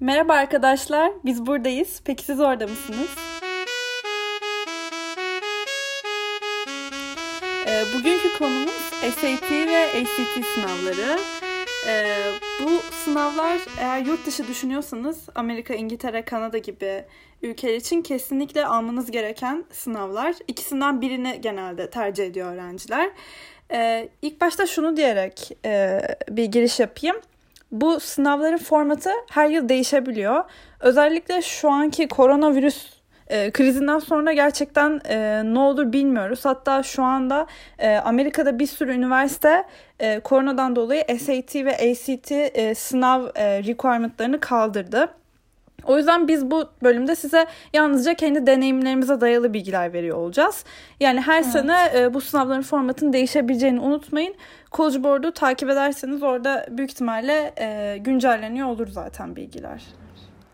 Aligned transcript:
Merhaba 0.00 0.32
arkadaşlar, 0.32 1.12
biz 1.24 1.46
buradayız. 1.46 2.00
Peki 2.04 2.24
siz 2.24 2.40
orada 2.40 2.66
mısınız? 2.66 3.08
Ee, 7.66 7.84
bugünkü 7.94 8.38
konumuz 8.38 8.90
SAT 9.00 9.50
ve 9.50 9.86
ACT 9.86 10.46
sınavları. 10.54 11.18
Ee, 11.88 12.14
bu 12.64 12.70
sınavlar 13.04 13.60
eğer 13.80 14.06
yurt 14.06 14.26
dışı 14.26 14.48
düşünüyorsanız 14.48 15.28
Amerika, 15.34 15.74
İngiltere, 15.74 16.22
Kanada 16.22 16.58
gibi 16.58 17.04
ülkeler 17.42 17.76
için 17.76 18.02
kesinlikle 18.02 18.66
almanız 18.66 19.10
gereken 19.10 19.64
sınavlar. 19.72 20.34
İkisinden 20.48 21.00
birini 21.00 21.40
genelde 21.40 21.90
tercih 21.90 22.26
ediyor 22.26 22.52
öğrenciler. 22.52 23.10
Ee, 23.72 24.08
ilk 24.22 24.40
başta 24.40 24.66
şunu 24.66 24.96
diyerek 24.96 25.52
e, 25.64 26.00
bir 26.28 26.44
giriş 26.44 26.80
yapayım. 26.80 27.16
Bu 27.72 28.00
sınavların 28.00 28.56
formatı 28.56 29.10
her 29.30 29.48
yıl 29.48 29.68
değişebiliyor. 29.68 30.44
Özellikle 30.80 31.42
şu 31.42 31.70
anki 31.70 32.08
koronavirüs 32.08 32.98
e, 33.28 33.50
krizinden 33.50 33.98
sonra 33.98 34.32
gerçekten 34.32 35.00
e, 35.08 35.42
ne 35.44 35.58
olur 35.58 35.92
bilmiyoruz. 35.92 36.44
Hatta 36.44 36.82
şu 36.82 37.02
anda 37.02 37.46
e, 37.78 37.96
Amerika'da 37.96 38.58
bir 38.58 38.66
sürü 38.66 38.92
üniversite 38.92 39.64
e, 40.00 40.20
koronadan 40.20 40.76
dolayı 40.76 41.04
SAT 41.20 41.54
ve 41.54 41.76
ACT 41.76 42.32
e, 42.32 42.74
sınav 42.74 43.26
e, 43.34 43.62
requirement'larını 43.62 44.40
kaldırdı. 44.40 45.08
O 45.84 45.96
yüzden 45.96 46.28
biz 46.28 46.50
bu 46.50 46.64
bölümde 46.82 47.16
size 47.16 47.46
yalnızca 47.72 48.14
kendi 48.14 48.46
deneyimlerimize 48.46 49.20
dayalı 49.20 49.54
bilgiler 49.54 49.92
veriyor 49.92 50.16
olacağız. 50.16 50.64
Yani 51.00 51.20
her 51.20 51.42
evet. 51.42 51.52
sene 51.52 51.92
e, 51.94 52.14
bu 52.14 52.20
sınavların 52.20 52.62
formatının 52.62 53.12
değişebileceğini 53.12 53.80
unutmayın. 53.80 54.34
College 54.72 55.04
Board'u 55.04 55.32
takip 55.32 55.70
ederseniz 55.70 56.22
orada 56.22 56.66
büyük 56.70 56.90
ihtimalle 56.90 57.54
e, 57.58 57.98
güncelleniyor 57.98 58.68
olur 58.68 58.86
zaten 58.86 59.36
bilgiler. 59.36 59.82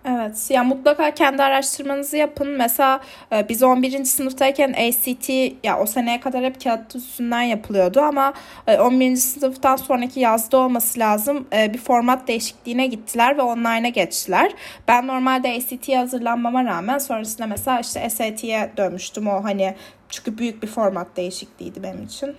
Evet 0.09 0.47
yani 0.51 0.69
mutlaka 0.69 1.11
kendi 1.11 1.43
araştırmanızı 1.43 2.17
yapın. 2.17 2.49
Mesela 2.49 3.01
e, 3.33 3.49
biz 3.49 3.63
11. 3.63 4.05
sınıftayken 4.05 4.73
ACT 4.73 5.29
ya 5.65 5.79
o 5.81 5.87
seneye 5.87 6.21
kadar 6.21 6.45
hep 6.45 6.65
kağıt 6.65 6.97
üstünden 6.97 7.43
yapılıyordu 7.43 8.01
ama 8.01 8.33
e, 8.67 8.79
11. 8.79 9.17
sınıftan 9.17 9.77
sonraki 9.77 10.21
yazda 10.21 10.59
olması 10.59 11.01
lazım. 11.01 11.47
E, 11.53 11.73
bir 11.75 11.79
format 11.79 12.29
değişikliğine 12.29 12.87
gittiler 12.87 13.39
ve 13.39 13.43
online'a 13.43 13.89
geçtiler. 13.89 14.53
Ben 14.89 15.07
normalde 15.07 15.49
ACT'ye 15.49 15.99
hazırlanmama 15.99 16.65
rağmen 16.65 16.99
sonrasında 16.99 17.47
mesela 17.47 17.81
işte 17.81 18.11
SAT'ye 18.11 18.73
dönmüştüm 18.77 19.29
o 19.29 19.45
hani 19.45 19.75
çünkü 20.09 20.39
büyük 20.39 20.63
bir 20.63 20.69
format 20.69 21.17
değişikliğiydi 21.17 21.83
benim 21.83 22.03
için. 22.03 22.37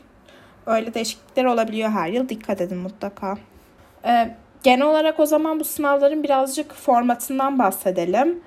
Öyle 0.66 0.94
değişiklikler 0.94 1.45
olabiliyor 1.45 1.89
her 1.89 2.07
yıl. 2.09 2.29
Dikkat 2.29 2.61
edin 2.61 2.77
mutlaka. 2.77 3.38
Ee, 4.05 4.35
Genel 4.66 4.85
olarak 4.85 5.19
o 5.19 5.25
zaman 5.25 5.59
bu 5.59 5.63
sınavların 5.63 6.23
birazcık 6.23 6.73
formatından 6.73 7.59
bahsedelim. 7.59 8.44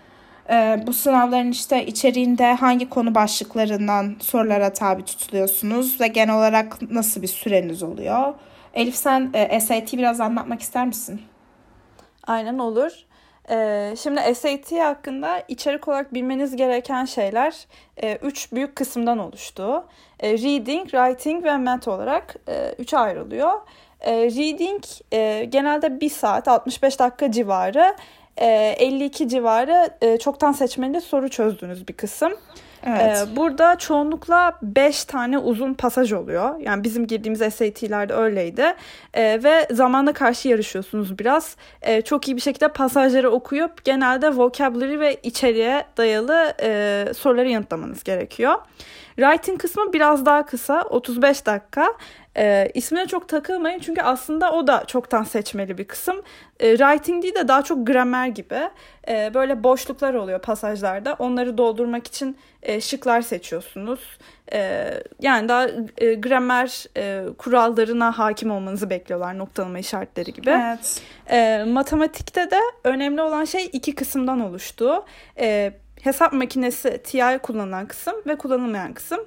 Ee, 0.51 0.83
bu 0.87 0.93
sınavların 0.93 1.51
işte 1.51 1.87
içeriğinde 1.87 2.55
hangi 2.55 2.89
konu 2.89 3.15
başlıklarından 3.15 4.17
sorulara 4.21 4.73
tabi 4.73 5.05
tutuluyorsunuz 5.05 6.01
ve 6.01 6.09
genel 6.09 6.35
olarak 6.35 6.83
nasıl 6.91 7.23
bir 7.23 7.27
süreniz 7.27 7.83
oluyor? 7.83 8.35
Elif 8.75 8.95
sen 8.95 9.31
e, 9.35 9.61
SAT 9.61 9.93
biraz 9.93 10.21
anlatmak 10.21 10.61
ister 10.61 10.87
misin? 10.87 11.21
Aynen 12.27 12.59
olur. 12.59 12.93
Ee, 13.51 13.95
şimdi 14.03 14.35
SAT 14.35 14.73
hakkında 14.73 15.43
içerik 15.49 15.89
olarak 15.89 16.15
bilmeniz 16.15 16.57
gereken 16.57 17.05
şeyler 17.05 17.67
e, 18.03 18.17
üç 18.17 18.53
büyük 18.53 18.77
kısımdan 18.77 19.19
oluştu. 19.19 19.85
E, 20.21 20.33
reading, 20.33 20.89
writing 20.91 21.45
ve 21.45 21.57
math 21.57 21.89
olarak 21.89 22.37
e, 22.49 22.75
üçe 22.79 22.99
ayrılıyor. 22.99 23.53
E, 24.01 24.13
reading 24.13 24.85
e, 25.13 25.45
genelde 25.45 26.01
1 26.01 26.11
saat 26.11 26.49
65 26.49 26.99
dakika 26.99 27.33
civarı 27.33 27.95
e, 28.37 28.47
52 28.79 29.29
civarı 29.29 29.91
e, 30.01 30.19
çoktan 30.19 30.53
seçmeli 30.53 31.01
soru 31.01 31.29
çözdüğünüz 31.29 31.89
bir 31.89 31.95
kısım. 31.95 32.33
Evet. 32.87 33.29
Ee, 33.33 33.37
burada 33.37 33.79
çoğunlukla 33.79 34.59
5 34.63 35.05
tane 35.05 35.39
uzun 35.39 35.75
pasaj 35.75 36.13
oluyor. 36.13 36.61
Yani 36.61 36.85
bizim 36.85 37.07
girdiğimiz 37.07 37.39
SAT'lerde 37.55 38.15
öyleydi. 38.15 38.75
Ee, 39.15 39.41
ve 39.45 39.67
zamana 39.71 40.13
karşı 40.13 40.49
yarışıyorsunuz 40.49 41.19
biraz. 41.19 41.57
Ee, 41.83 42.03
çok 42.03 42.29
iyi 42.29 42.37
bir 42.37 42.41
şekilde 42.41 42.69
pasajları 42.69 43.31
okuyup 43.31 43.85
genelde 43.85 44.37
vocabulary 44.37 44.99
ve 44.99 45.17
içeriğe 45.23 45.85
dayalı 45.97 46.55
e, 46.63 47.05
soruları 47.17 47.49
yanıtlamanız 47.49 48.05
gerekiyor. 48.05 48.55
Writing 49.19 49.61
kısmı 49.61 49.93
biraz 49.93 50.27
daha 50.27 50.47
kısa 50.47 50.83
35 50.83 51.47
dakika. 51.47 51.95
E, 52.37 52.71
ismine 52.75 53.07
çok 53.07 53.29
takılmayın 53.29 53.79
çünkü 53.79 54.03
aslında 54.03 54.53
o 54.53 54.67
da 54.67 54.85
çoktan 54.87 55.25
seçmeli 55.25 55.79
bir 55.79 55.85
kısım. 55.85 56.23
E, 56.61 56.77
writing 56.77 57.23
değil 57.23 57.35
de 57.35 57.49
daha 57.49 57.63
çok 57.63 57.87
gramer 57.87 58.27
gibi. 58.27 58.71
E, 59.09 59.35
böyle 59.35 59.65
boşluklar 59.65 60.15
oluyor 60.15 60.43
pasajlarda. 60.43 61.17
Onları 61.19 61.59
doldurmak 61.59 62.07
için 62.07 62.37
e, 62.63 62.81
şıklar 62.81 63.23
seçiyorsunuz. 63.23 64.19
E, 64.53 64.91
yani 65.21 65.49
daha 65.49 65.69
e, 65.99 66.15
gramer 66.15 66.85
e, 66.97 67.25
kurallarına 67.39 68.19
hakim 68.19 68.51
olmanızı 68.51 68.91
bekliyorlar 68.91 69.39
noktalama 69.39 69.79
işaretleri 69.79 70.33
gibi. 70.33 70.51
Evet. 70.51 71.03
E, 71.31 71.65
matematikte 71.65 72.51
de 72.51 72.61
önemli 72.85 73.23
olan 73.23 73.45
şey 73.45 73.71
iki 73.73 73.95
kısımdan 73.95 74.41
oluştu. 74.41 75.05
E, 75.41 75.73
hesap 76.09 76.33
makinesi 76.33 77.01
TI 77.05 77.39
kullanılan 77.43 77.87
kısım 77.87 78.15
ve 78.27 78.39
kullanılmayan 78.39 78.93
kısım. 78.95 79.21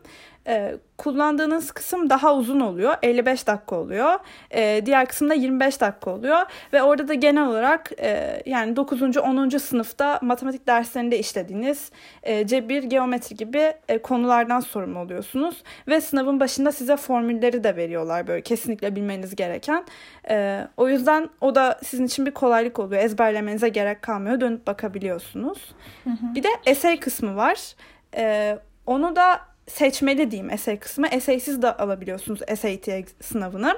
E, 0.48 0.76
kullandığınız 0.98 1.72
kısım 1.72 2.10
daha 2.10 2.36
uzun 2.36 2.60
oluyor. 2.60 2.96
55 3.02 3.48
dakika 3.48 3.76
oluyor. 3.76 4.20
E, 4.52 4.82
diğer 4.86 5.06
kısımda 5.06 5.34
25 5.34 5.82
dakika 5.82 6.12
oluyor. 6.12 6.42
Ve 6.74 6.84
orada 6.84 7.08
da 7.08 7.14
genel 7.14 7.48
olarak 7.48 7.92
e, 8.00 8.42
yani 8.46 8.76
9. 8.76 9.18
10. 9.18 9.50
sınıfta 9.50 10.20
matematik 10.22 10.68
derslerinde 10.68 11.20
işlediğiniz 11.20 11.92
e, 12.24 12.48
cebir, 12.48 12.84
geometri 12.84 13.36
gibi 13.36 13.74
e, 13.90 13.98
konulardan 13.98 14.60
sorumlu 14.60 15.00
oluyorsunuz. 15.00 15.64
Ve 15.88 16.02
sınavın 16.02 16.40
başında 16.40 16.72
size 16.72 16.98
formülleri 16.98 17.64
de 17.64 17.76
veriyorlar 17.76 18.28
böyle 18.28 18.42
kesinlikle 18.42 18.96
bilmeniz 18.96 19.36
gereken. 19.36 19.86
E, 20.30 20.68
o 20.78 20.90
yüzden 20.90 21.30
o 21.42 21.56
da 21.56 21.80
sizin 21.84 22.06
için 22.06 22.26
bir 22.26 22.32
kolaylık 22.32 22.80
oluyor. 22.80 23.04
Ezberlemenize 23.04 23.70
gerek 23.70 24.02
kalmıyor. 24.02 24.42
Dönüp 24.42 24.68
bakabiliyorsunuz. 24.68 25.76
Hı 26.04 26.10
hı. 26.10 26.36
Bir 26.36 26.44
de 26.44 26.50
essay 26.66 27.00
kısmı 27.00 27.36
var. 27.36 27.76
E, 28.16 28.58
onu 28.86 29.16
da 29.16 29.51
seçmeli 29.68 30.32
diyeyim 30.32 30.50
essay 30.52 30.80
kısmı. 30.80 31.08
Essay'siz 31.08 31.62
de 31.62 31.74
alabiliyorsunuz 31.74 32.40
SAT 32.40 32.90
sınavını. 33.22 33.78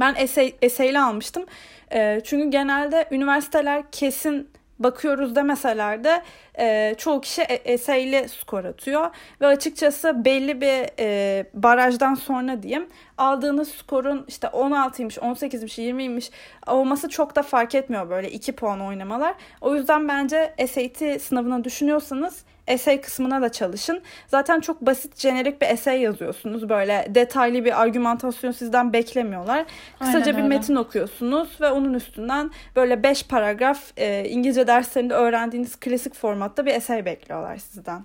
Ben 0.00 0.14
essay, 0.14 0.54
essay'li 0.62 0.98
almıştım. 1.00 1.44
E, 1.92 2.20
çünkü 2.24 2.50
genelde 2.50 3.08
üniversiteler 3.10 3.82
kesin 3.92 4.48
bakıyoruz 4.78 5.36
demeseler 5.36 6.04
de 6.04 6.22
e, 6.58 6.94
çoğu 6.98 7.20
kişi 7.20 7.42
e, 7.42 7.54
essay'li 7.54 8.28
skor 8.28 8.64
atıyor. 8.64 9.10
Ve 9.40 9.46
açıkçası 9.46 10.24
belli 10.24 10.60
bir 10.60 10.88
e, 10.98 11.44
barajdan 11.54 12.14
sonra 12.14 12.62
diyeyim 12.62 12.88
aldığınız 13.18 13.68
skorun 13.68 14.24
işte 14.28 14.46
16'ymış, 14.46 15.18
18'miş, 15.18 15.82
20'ymiş 15.82 16.30
olması 16.66 17.08
çok 17.08 17.36
da 17.36 17.42
fark 17.42 17.74
etmiyor 17.74 18.10
böyle 18.10 18.30
2 18.30 18.52
puan 18.52 18.80
oynamalar. 18.80 19.34
O 19.60 19.74
yüzden 19.74 20.08
bence 20.08 20.54
SAT 20.58 21.22
sınavına 21.22 21.64
düşünüyorsanız 21.64 22.44
essay 22.68 23.00
kısmına 23.00 23.42
da 23.42 23.52
çalışın. 23.52 24.02
Zaten 24.26 24.60
çok 24.60 24.80
basit, 24.80 25.18
jenerik 25.20 25.62
bir 25.62 25.66
essay 25.66 26.00
yazıyorsunuz. 26.00 26.68
Böyle 26.68 27.06
detaylı 27.08 27.64
bir 27.64 27.82
argümantasyon 27.82 28.52
sizden 28.52 28.92
beklemiyorlar. 28.92 29.64
Kısaca 29.98 30.18
Aynen 30.18 30.36
bir 30.36 30.42
öyle. 30.42 30.48
metin 30.48 30.76
okuyorsunuz 30.76 31.60
ve 31.60 31.70
onun 31.70 31.94
üstünden 31.94 32.50
böyle 32.76 33.02
5 33.02 33.26
paragraf 33.26 33.78
e, 33.96 34.28
İngilizce 34.28 34.66
derslerinde 34.66 35.14
öğrendiğiniz 35.14 35.76
klasik 35.76 36.14
formatta 36.14 36.66
bir 36.66 36.74
essay 36.74 37.04
bekliyorlar 37.04 37.56
sizden. 37.56 38.02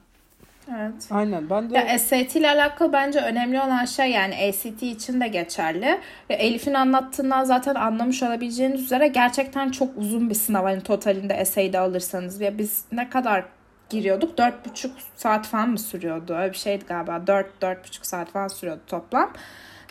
Evet. 0.75 1.07
Aynen 1.11 1.49
ben 1.49 1.69
de... 1.69 1.77
Ya 1.77 1.99
SAT 1.99 2.35
ile 2.35 2.49
alakalı 2.49 2.93
bence 2.93 3.19
önemli 3.19 3.61
olan 3.61 3.85
şey 3.85 4.11
yani 4.11 4.35
ACT 4.35 4.83
için 4.83 5.21
de 5.21 5.27
geçerli. 5.27 5.99
Ve 6.29 6.33
Elif'in 6.33 6.73
anlattığından 6.73 7.43
zaten 7.43 7.75
anlamış 7.75 8.23
olabileceğiniz 8.23 8.81
üzere 8.81 9.07
gerçekten 9.07 9.69
çok 9.69 9.97
uzun 9.97 10.29
bir 10.29 10.35
sınav. 10.35 10.63
Hani 10.63 10.81
totalinde 10.81 11.33
essay'de 11.33 11.79
alırsanız. 11.79 12.39
Ve 12.39 12.57
biz 12.57 12.85
ne 12.91 13.09
kadar 13.09 13.43
giriyorduk. 13.89 14.37
Dört 14.37 14.65
buçuk 14.65 14.91
saat 15.15 15.47
falan 15.47 15.69
mı 15.69 15.79
sürüyordu? 15.79 16.33
Öyle 16.33 16.51
bir 16.51 16.57
şeydi 16.57 16.85
galiba. 16.87 17.27
Dört, 17.27 17.61
dört 17.61 17.87
buçuk 17.87 18.05
saat 18.05 18.31
falan 18.31 18.47
sürüyordu 18.47 18.81
toplam. 18.87 19.33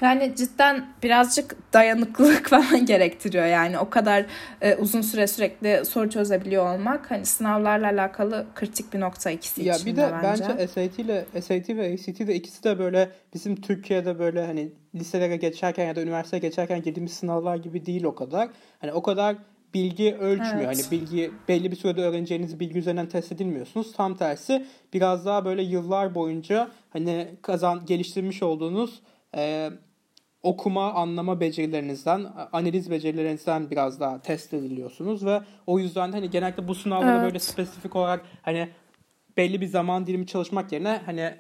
Yani 0.01 0.33
cidden 0.37 0.87
birazcık 1.03 1.73
dayanıklılık 1.73 2.49
falan 2.51 2.87
gerektiriyor 2.87 3.47
yani 3.47 3.79
o 3.79 3.91
kadar 3.91 4.27
e, 4.61 4.75
uzun 4.75 5.01
süre 5.01 5.27
sürekli 5.27 5.85
soru 5.85 6.11
çözebiliyor 6.11 6.75
olmak 6.75 7.11
hani 7.11 7.27
sınavlarla 7.27 7.87
alakalı 7.87 8.47
kritik 8.55 8.93
bir 8.93 9.01
nokta 9.01 9.31
ikisi 9.31 9.65
ya 9.65 9.75
için 9.75 9.87
bir 9.87 9.97
de 9.97 10.11
bence. 10.23 10.45
bence 10.49 10.69
SAT 10.69 10.99
ile 10.99 11.25
SAT 11.41 11.69
ve 11.69 11.93
ACT 11.95 12.27
de 12.27 12.35
ikisi 12.35 12.65
de 12.65 12.79
böyle 12.79 13.11
bizim 13.35 13.57
Türkiye'de 13.57 14.19
böyle 14.19 14.47
hani 14.47 14.73
liselere 14.95 15.37
geçerken 15.37 15.87
ya 15.87 15.97
da 15.97 16.03
üniversiteye 16.03 16.41
geçerken 16.41 16.83
girdiğimiz 16.83 17.13
sınavlar 17.13 17.57
gibi 17.57 17.87
değil 17.87 18.05
o 18.05 18.15
kadar. 18.15 18.49
Hani 18.81 18.93
o 18.93 19.03
kadar 19.03 19.37
bilgi 19.75 20.15
ölçmüyor. 20.15 20.73
Evet. 20.73 20.91
Hani 20.91 21.01
bilgi 21.01 21.31
belli 21.49 21.71
bir 21.71 21.77
sürede 21.77 22.03
öğreneceğiniz 22.03 22.61
bilgi 22.61 22.79
üzerinden 22.79 23.09
test 23.09 23.33
edilmiyorsunuz. 23.33 23.93
Tam 23.93 24.17
tersi 24.17 24.67
biraz 24.93 25.27
daha 25.27 25.45
böyle 25.45 25.63
yıllar 25.63 26.15
boyunca 26.15 26.71
hani 26.91 27.29
kazan 27.43 27.87
geliştirmiş 27.87 28.43
olduğunuz 28.43 29.01
e, 29.35 29.71
okuma, 30.43 30.93
anlama 30.93 31.41
becerilerinizden, 31.41 32.27
analiz 32.53 32.91
becerilerinizden 32.91 33.71
biraz 33.71 34.01
daha 34.01 34.23
test 34.23 34.55
ediliyorsunuz 34.55 35.27
ve 35.27 35.41
o 35.67 35.79
yüzden 35.79 36.13
de 36.13 36.17
hani 36.17 36.31
genellikle 36.31 36.69
bu 36.69 36.75
sınavlara 36.75 37.13
evet. 37.13 37.25
böyle 37.25 37.39
spesifik 37.39 37.97
olarak 37.97 38.25
hani 38.43 38.69
belli 39.37 39.61
bir 39.61 39.67
zaman 39.67 40.07
dilimi 40.07 40.27
çalışmak 40.27 40.73
yerine 40.73 41.01
hani 41.07 41.35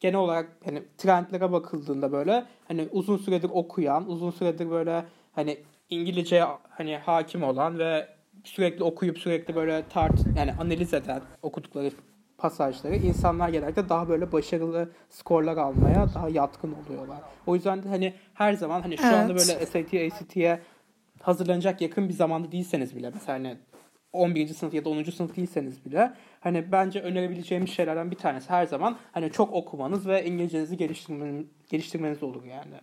genel 0.00 0.16
olarak 0.16 0.56
hani 0.64 0.82
trendlere 0.98 1.52
bakıldığında 1.52 2.12
böyle 2.12 2.44
hani 2.68 2.88
uzun 2.92 3.16
süredir 3.16 3.50
okuyan, 3.52 4.10
uzun 4.10 4.30
süredir 4.30 4.70
böyle 4.70 5.04
hani 5.32 5.58
İngilizce 5.90 6.44
hani 6.70 6.96
hakim 6.96 7.42
olan 7.42 7.78
ve 7.78 8.08
sürekli 8.44 8.84
okuyup 8.84 9.18
sürekli 9.18 9.54
böyle 9.54 9.84
tart 9.88 10.20
yani 10.36 10.52
analiz 10.52 10.94
eden 10.94 11.22
okudukları 11.42 11.90
pasajları 12.38 12.96
insanlar 12.96 13.48
genellikle 13.48 13.88
daha 13.88 14.08
böyle 14.08 14.32
başarılı 14.32 14.90
skorlar 15.08 15.56
almaya 15.56 16.06
daha 16.14 16.28
yatkın 16.28 16.74
oluyorlar. 16.84 17.18
O 17.46 17.54
yüzden 17.54 17.82
de 17.82 17.88
hani 17.88 18.14
her 18.34 18.52
zaman 18.52 18.82
hani 18.82 18.96
şu 18.96 19.06
evet. 19.06 19.14
anda 19.14 19.28
böyle 19.28 19.66
SAT, 19.66 19.94
ACT'ye 19.94 20.60
hazırlanacak 21.22 21.80
yakın 21.80 22.08
bir 22.08 22.14
zamanda 22.14 22.52
değilseniz 22.52 22.96
bile 22.96 23.10
mesela 23.10 23.38
hani 23.38 23.56
11. 24.12 24.46
sınıf 24.46 24.74
ya 24.74 24.84
da 24.84 24.88
10. 24.88 25.02
sınıf 25.02 25.36
değilseniz 25.36 25.84
bile 25.84 26.12
hani 26.40 26.72
bence 26.72 27.00
önerebileceğimiz 27.00 27.70
şeylerden 27.70 28.10
bir 28.10 28.16
tanesi 28.16 28.50
her 28.50 28.66
zaman 28.66 28.96
hani 29.12 29.32
çok 29.32 29.52
okumanız 29.52 30.06
ve 30.06 30.24
İngilizcenizi 30.24 30.76
geliştirmeniz, 30.76 31.46
geliştirmeniz 31.70 32.22
olur 32.22 32.44
yani. 32.44 32.74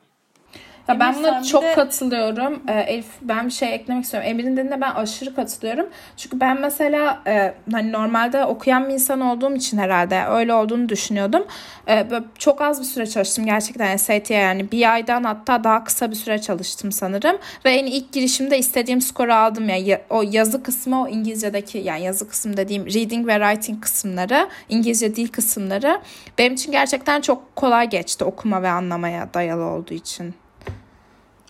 Ya 0.88 1.00
ben 1.00 1.16
buna 1.16 1.44
çok 1.44 1.64
de... 1.64 1.74
katılıyorum. 1.74 2.62
Ee, 2.68 2.80
Elif 2.80 3.06
ben 3.22 3.46
bir 3.46 3.52
şey 3.52 3.76
eklemek 3.76 4.04
istiyorum. 4.04 4.30
Emir'in 4.30 4.58
dediğine 4.58 4.82
ben 4.82 4.92
aşırı 4.92 5.36
katılıyorum. 5.36 5.90
Çünkü 6.18 6.40
ben 6.40 6.62
mesela 6.62 7.22
e, 7.28 7.54
hani 7.72 7.92
normalde 7.92 8.46
okuyan 8.46 8.90
bir 8.90 8.94
insan 8.94 9.22
olduğum 9.22 9.56
için 9.56 9.78
herhalde 9.78 10.24
öyle 10.30 10.54
olduğunu 10.54 10.90
düşünüyordum. 10.90 11.46
E, 11.88 12.08
çok 12.38 12.62
az 12.62 12.80
bir 12.80 12.86
süre 12.86 13.08
çalıştım 13.08 13.46
gerçekten 13.46 13.98
SAT'ye 13.98 14.40
yani 14.40 14.72
bir 14.72 14.94
aydan 14.94 15.24
hatta 15.24 15.64
daha 15.64 15.84
kısa 15.84 16.12
bir 16.12 16.16
süre 16.16 16.42
çalıştım 16.42 16.92
sanırım. 16.92 17.38
Ve 17.66 17.72
en 17.72 17.86
ilk 17.86 18.12
girişimde 18.12 18.58
istediğim 18.58 19.02
skoru 19.02 19.34
aldım. 19.34 19.70
Yani 19.70 19.98
o 20.10 20.24
yazı 20.32 20.64
kısmı 20.64 21.02
o 21.02 21.08
İngilizce'deki 21.08 21.78
yani 21.78 22.04
yazı 22.04 22.30
kısmı 22.30 22.58
dediğim 22.58 22.86
reading 22.86 23.28
ve 23.28 23.34
writing 23.34 23.82
kısımları 23.82 24.50
İngilizce 24.70 25.16
dil 25.16 25.28
kısımları 25.28 26.02
benim 26.38 26.54
için 26.54 26.72
gerçekten 26.72 27.22
çok 27.22 27.56
kolay 27.56 27.90
geçti 27.90 28.24
okuma 28.24 28.62
ve 28.62 28.70
anlamaya 28.70 29.34
dayalı 29.34 29.64
olduğu 29.64 29.94
için. 29.94 30.45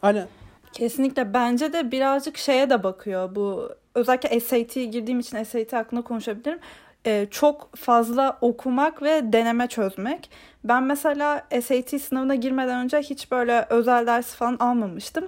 Aynen. 0.06 0.28
Kesinlikle 0.74 1.34
bence 1.34 1.74
de 1.74 1.92
birazcık 1.92 2.38
şeye 2.38 2.70
de 2.70 2.84
bakıyor 2.84 3.36
bu 3.36 3.70
özellikle 3.96 4.40
SAT 4.40 4.74
girdiğim 4.74 5.20
için 5.20 5.44
SAT 5.44 5.74
hakkında 5.74 6.02
konuşabilirim. 6.02 6.60
Ee, 7.06 7.28
çok 7.32 7.76
fazla 7.76 8.38
okumak 8.42 9.02
ve 9.02 9.34
deneme 9.34 9.68
çözmek. 9.68 10.30
Ben 10.64 10.84
mesela 10.84 11.48
SAT 11.62 12.02
sınavına 12.02 12.36
girmeden 12.36 12.84
önce 12.84 12.98
hiç 12.98 13.32
böyle 13.32 13.66
özel 13.70 14.08
ders 14.08 14.36
falan 14.36 14.58
almamıştım. 14.60 15.28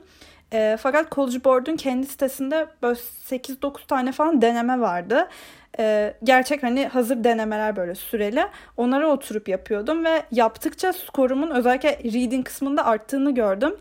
E, 0.53 0.77
fakat 0.79 1.11
College 1.11 1.43
Board'un 1.43 1.75
kendi 1.75 2.07
sitesinde 2.07 2.67
böyle 2.83 2.99
8-9 3.29 3.87
tane 3.87 4.11
falan 4.11 4.41
deneme 4.41 4.79
vardı. 4.79 5.27
E, 5.79 6.13
gerçek 6.23 6.63
hani 6.63 6.87
hazır 6.87 7.23
denemeler 7.23 7.75
böyle 7.75 7.95
süreli. 7.95 8.45
Onlara 8.77 9.07
oturup 9.07 9.49
yapıyordum 9.49 10.05
ve 10.05 10.23
yaptıkça 10.31 10.93
skorumun 10.93 11.49
özellikle 11.49 11.89
reading 11.89 12.45
kısmında 12.45 12.85
arttığını 12.85 13.35
gördüm. 13.35 13.75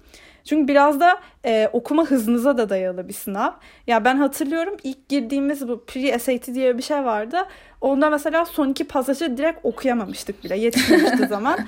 Çünkü 0.47 0.69
biraz 0.69 1.01
da 1.01 1.21
e, 1.45 1.71
okuma 1.73 2.05
hızınıza 2.05 2.59
da 2.59 2.69
dayalı 2.69 3.09
bir 3.09 3.13
sınav. 3.13 3.51
Ya 3.87 4.05
ben 4.05 4.17
hatırlıyorum 4.17 4.77
ilk 4.83 5.09
girdiğimiz 5.09 5.69
bu 5.69 5.85
pre-SAT 5.87 6.55
diye 6.55 6.79
bir 6.79 6.83
şey 6.83 7.05
vardı. 7.05 7.39
Onda 7.81 8.11
mesela 8.11 8.45
son 8.45 8.69
iki 8.69 8.85
pasajı 8.85 9.37
direkt 9.37 9.61
okuyamamıştık 9.63 10.45
bile. 10.45 10.59
Yetişmemişti 10.59 11.27
zaman. 11.29 11.59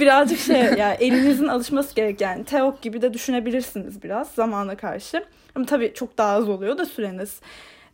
birazcık 0.00 0.38
şey 0.38 0.62
yani 0.78 0.96
elinizin 1.00 1.48
alışması 1.48 1.94
gerek 1.94 2.20
yani. 2.20 2.44
Teok 2.44 2.82
gibi 2.82 3.02
de 3.02 3.14
düşünebilirsiniz 3.14 4.02
biraz 4.02 4.30
zamana 4.30 4.76
karşı. 4.76 5.24
Ama 5.54 5.66
tabii 5.66 5.94
çok 5.94 6.18
daha 6.18 6.32
az 6.32 6.48
oluyor 6.48 6.78
da 6.78 6.86
süreniz. 6.86 7.40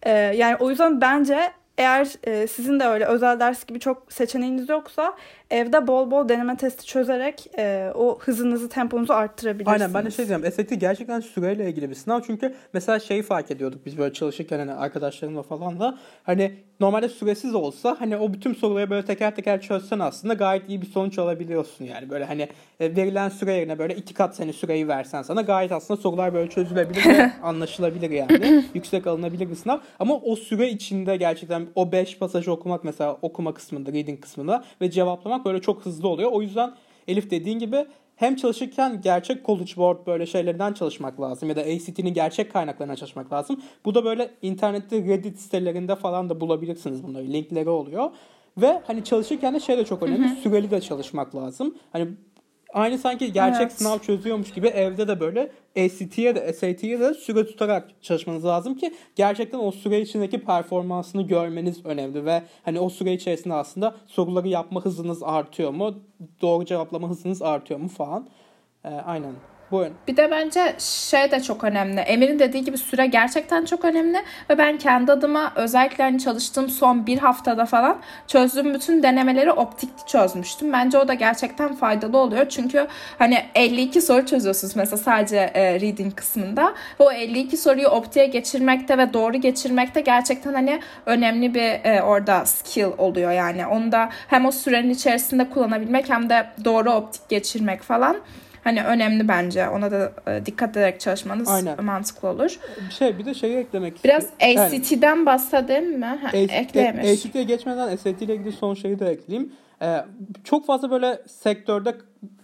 Ee, 0.02 0.10
yani 0.10 0.56
o 0.56 0.70
yüzden 0.70 1.00
bence 1.00 1.52
eğer 1.78 2.08
e, 2.24 2.46
sizin 2.46 2.80
de 2.80 2.84
öyle 2.84 3.04
özel 3.04 3.40
ders 3.40 3.64
gibi 3.64 3.80
çok 3.80 4.12
seçeneğiniz 4.12 4.68
yoksa 4.68 5.16
evde 5.50 5.86
bol 5.86 6.10
bol 6.10 6.28
deneme 6.28 6.56
testi 6.56 6.86
çözerek 6.86 7.50
e, 7.58 7.92
o 7.94 8.18
hızınızı, 8.18 8.68
temponuzu 8.68 9.12
arttırabilirsiniz. 9.12 9.82
Aynen 9.82 9.94
ben 9.94 10.04
de 10.04 10.10
şey 10.10 10.28
diyeceğim. 10.28 10.52
SAT 10.52 10.80
gerçekten 10.80 11.20
süreyle 11.20 11.68
ilgili 11.68 11.90
bir 11.90 11.94
sınav. 11.94 12.20
Çünkü 12.26 12.54
mesela 12.72 12.98
şeyi 12.98 13.22
fark 13.22 13.50
ediyorduk 13.50 13.86
biz 13.86 13.98
böyle 13.98 14.12
çalışırken 14.12 14.58
hani 14.58 14.72
arkadaşlarımla 14.72 15.42
falan 15.42 15.80
da 15.80 15.98
hani 16.22 16.52
normalde 16.80 17.08
süresiz 17.08 17.54
olsa 17.54 17.96
hani 17.98 18.16
o 18.16 18.32
bütün 18.32 18.54
soruları 18.54 18.90
böyle 18.90 19.06
teker 19.06 19.34
teker 19.34 19.60
çözsen 19.60 19.98
aslında 19.98 20.34
gayet 20.34 20.68
iyi 20.68 20.82
bir 20.82 20.86
sonuç 20.86 21.18
alabiliyorsun 21.18 21.84
yani. 21.84 22.10
Böyle 22.10 22.24
hani 22.24 22.48
e, 22.80 22.96
verilen 22.96 23.28
süre 23.28 23.52
yerine 23.52 23.78
böyle 23.78 23.94
iki 23.94 24.14
kat 24.14 24.36
seni 24.36 24.52
süreyi 24.52 24.88
versen 24.88 25.22
sana 25.22 25.42
gayet 25.42 25.72
aslında 25.72 26.00
sorular 26.00 26.34
böyle 26.34 26.50
çözülebilir 26.50 27.06
ve 27.06 27.32
anlaşılabilir 27.42 28.10
yani. 28.10 28.64
Yüksek 28.74 29.06
alınabilir 29.06 29.50
bir 29.50 29.54
sınav. 29.54 29.78
Ama 29.98 30.14
o 30.14 30.36
süre 30.36 30.70
içinde 30.70 31.16
gerçekten 31.16 31.66
o 31.74 31.92
5 31.92 32.18
pasajı 32.18 32.52
okumak 32.52 32.84
mesela 32.84 33.18
okuma 33.22 33.54
kısmında, 33.54 33.92
reading 33.92 34.20
kısmında 34.20 34.64
ve 34.80 34.90
cevaplamak 34.90 35.39
böyle 35.44 35.60
çok 35.60 35.86
hızlı 35.86 36.08
oluyor. 36.08 36.32
O 36.32 36.42
yüzden 36.42 36.74
Elif 37.08 37.30
dediğin 37.30 37.58
gibi 37.58 37.86
hem 38.16 38.36
çalışırken 38.36 39.00
gerçek 39.02 39.46
College 39.46 39.72
Board 39.76 40.06
böyle 40.06 40.26
şeylerden 40.26 40.72
çalışmak 40.72 41.20
lazım 41.20 41.48
ya 41.48 41.56
da 41.56 41.60
ACT'nin 41.60 42.14
gerçek 42.14 42.52
kaynaklarına 42.52 42.96
çalışmak 42.96 43.32
lazım. 43.32 43.60
Bu 43.84 43.94
da 43.94 44.04
böyle 44.04 44.30
internette 44.42 44.96
Reddit 44.96 45.38
sitelerinde 45.38 45.96
falan 45.96 46.30
da 46.30 46.40
bulabilirsiniz 46.40 47.02
bunları. 47.02 47.24
Linkleri 47.24 47.68
oluyor. 47.68 48.10
Ve 48.58 48.82
hani 48.86 49.04
çalışırken 49.04 49.54
de 49.54 49.60
şey 49.60 49.78
de 49.78 49.84
çok 49.84 50.02
önemli. 50.02 50.28
Hı 50.28 50.32
hı. 50.32 50.40
Süreli 50.40 50.70
de 50.70 50.80
çalışmak 50.80 51.36
lazım. 51.36 51.74
Hani 51.92 52.08
aynı 52.72 52.98
sanki 52.98 53.32
gerçek 53.32 53.62
evet. 53.62 53.72
sınav 53.72 53.98
çözüyormuş 53.98 54.52
gibi 54.52 54.66
evde 54.66 55.08
de 55.08 55.20
böyle 55.20 55.50
ACT'ye 55.76 56.34
de 56.34 56.52
SAT'ye 56.52 57.00
de 57.00 57.14
süre 57.14 57.46
tutarak 57.46 58.02
çalışmanız 58.02 58.44
lazım 58.44 58.74
ki 58.74 58.94
gerçekten 59.16 59.58
o 59.58 59.72
süre 59.72 60.00
içindeki 60.00 60.44
performansını 60.44 61.22
görmeniz 61.22 61.86
önemli 61.86 62.24
ve 62.24 62.42
hani 62.64 62.80
o 62.80 62.90
süre 62.90 63.12
içerisinde 63.12 63.54
aslında 63.54 63.94
soruları 64.06 64.48
yapma 64.48 64.84
hızınız 64.84 65.22
artıyor 65.22 65.70
mu? 65.70 65.94
Doğru 66.42 66.64
cevaplama 66.64 67.08
hızınız 67.08 67.42
artıyor 67.42 67.80
mu 67.80 67.88
falan. 67.88 68.28
Ee, 68.84 68.88
aynen. 68.88 69.34
Buyurun. 69.70 69.94
Bir 70.08 70.16
de 70.16 70.30
bence 70.30 70.74
şey 70.78 71.30
de 71.30 71.42
çok 71.42 71.64
önemli. 71.64 72.00
Emir'in 72.00 72.38
dediği 72.38 72.64
gibi 72.64 72.78
süre 72.78 73.06
gerçekten 73.06 73.64
çok 73.64 73.84
önemli. 73.84 74.18
Ve 74.50 74.58
ben 74.58 74.78
kendi 74.78 75.12
adıma 75.12 75.52
özellikle 75.56 76.04
hani 76.04 76.18
çalıştığım 76.18 76.68
son 76.68 77.06
bir 77.06 77.18
haftada 77.18 77.66
falan 77.66 77.98
çözdüğüm 78.26 78.74
bütün 78.74 79.02
denemeleri 79.02 79.52
optik 79.52 79.90
çözmüştüm. 80.06 80.72
Bence 80.72 80.98
o 80.98 81.08
da 81.08 81.14
gerçekten 81.14 81.74
faydalı 81.74 82.18
oluyor. 82.18 82.48
Çünkü 82.48 82.86
hani 83.18 83.44
52 83.54 84.02
soru 84.02 84.26
çözüyorsunuz 84.26 84.76
mesela 84.76 84.96
sadece 84.96 85.36
e, 85.36 85.80
reading 85.80 86.14
kısmında. 86.14 86.74
Ve 87.00 87.04
o 87.04 87.12
52 87.12 87.56
soruyu 87.56 87.88
optiğe 87.88 88.26
geçirmekte 88.26 88.98
ve 88.98 89.12
doğru 89.12 89.36
geçirmekte 89.36 90.00
gerçekten 90.00 90.54
hani 90.54 90.80
önemli 91.06 91.54
bir 91.54 91.84
e, 91.84 92.02
orada 92.02 92.46
skill 92.46 92.90
oluyor 92.98 93.32
yani. 93.32 93.66
Onu 93.66 93.92
da 93.92 94.08
hem 94.28 94.46
o 94.46 94.52
sürenin 94.52 94.90
içerisinde 94.90 95.50
kullanabilmek 95.50 96.08
hem 96.08 96.30
de 96.30 96.46
doğru 96.64 96.90
optik 96.90 97.28
geçirmek 97.28 97.82
falan 97.82 98.16
hani 98.64 98.84
önemli 98.84 99.28
bence. 99.28 99.68
Ona 99.68 99.90
da 99.90 100.12
e, 100.26 100.46
dikkat 100.46 100.76
ederek 100.76 101.00
çalışmanız 101.00 101.48
Aynen. 101.48 101.84
mantıklı 101.84 102.28
olur. 102.28 102.58
Şey 102.98 103.18
bir 103.18 103.24
de 103.24 103.34
şeyi 103.34 103.56
eklemek 103.56 104.04
Biraz 104.04 104.26
ACT'den 104.26 105.16
yani, 105.16 105.26
bahsedelim 105.26 105.98
mi? 105.98 106.04
Ha, 106.04 106.30
ekleyemiş. 106.32 107.26
ACT'ye 107.26 107.44
geçmeden 107.44 107.96
SAT 107.96 108.22
ile 108.22 108.34
ilgili 108.34 108.52
son 108.52 108.74
şeyi 108.74 108.98
de 108.98 109.06
ekleyeyim. 109.10 109.52
Ee, 109.82 110.04
çok 110.44 110.66
fazla 110.66 110.90
böyle 110.90 111.22
sektörde 111.26 111.94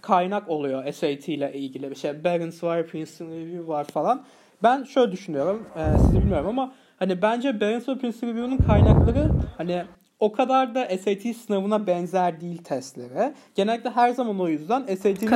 kaynak 0.03 0.49
oluyor 0.49 0.93
SAT 0.93 1.29
ile 1.29 1.53
ilgili 1.53 1.91
bir 1.91 1.97
şey. 1.97 2.25
Barron's 2.25 2.63
var, 2.63 2.87
Princeton 2.87 3.27
Review 3.27 3.69
var 3.69 3.85
falan. 3.85 4.25
Ben 4.63 4.85
şöyle 4.85 5.13
düşünüyorum. 5.13 5.67
E, 5.77 5.99
sizi 5.99 6.21
bilmiyorum 6.21 6.47
ama 6.47 6.73
hani 6.99 7.23
bence 7.23 7.61
Barron's 7.61 7.89
ve 7.89 7.99
Princeton 7.99 8.29
Review'nun 8.29 8.57
kaynakları 8.57 9.31
hani 9.57 9.85
o 10.21 10.33
kadar 10.33 10.75
da 10.75 10.89
SAT 10.99 11.37
sınavına 11.37 11.87
benzer 11.87 12.41
değil 12.41 12.63
testleri. 12.63 13.33
Genellikle 13.55 13.91
her 13.91 14.11
zaman 14.11 14.41
o 14.41 14.49
yüzden 14.49 14.87
SAT'nin 14.87 15.27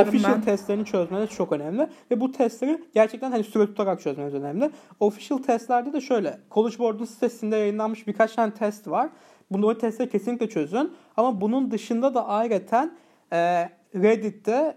official 0.00 0.34
ben. 0.34 0.40
testlerini 0.42 0.84
çözmeniz 0.84 1.30
çok 1.30 1.52
önemli. 1.52 1.88
Ve 2.10 2.20
bu 2.20 2.32
testleri 2.32 2.84
gerçekten 2.94 3.30
hani 3.30 3.44
süre 3.44 3.66
tutarak 3.66 4.00
çözmeniz 4.00 4.34
önemli. 4.34 4.70
Official 5.00 5.38
testlerde 5.38 5.92
de 5.92 6.00
şöyle. 6.00 6.38
College 6.50 6.78
Board'un 6.78 7.04
sitesinde 7.04 7.56
yayınlanmış 7.56 8.06
birkaç 8.06 8.34
tane 8.34 8.54
test 8.54 8.88
var. 8.88 9.10
Bunları 9.50 9.78
testleri 9.78 10.10
kesinlikle 10.10 10.48
çözün. 10.48 10.92
Ama 11.16 11.40
bunun 11.40 11.70
dışında 11.70 12.14
da 12.14 12.28
ayrıca 12.28 12.90
e, 13.32 13.68
Reddit'te 13.94 14.76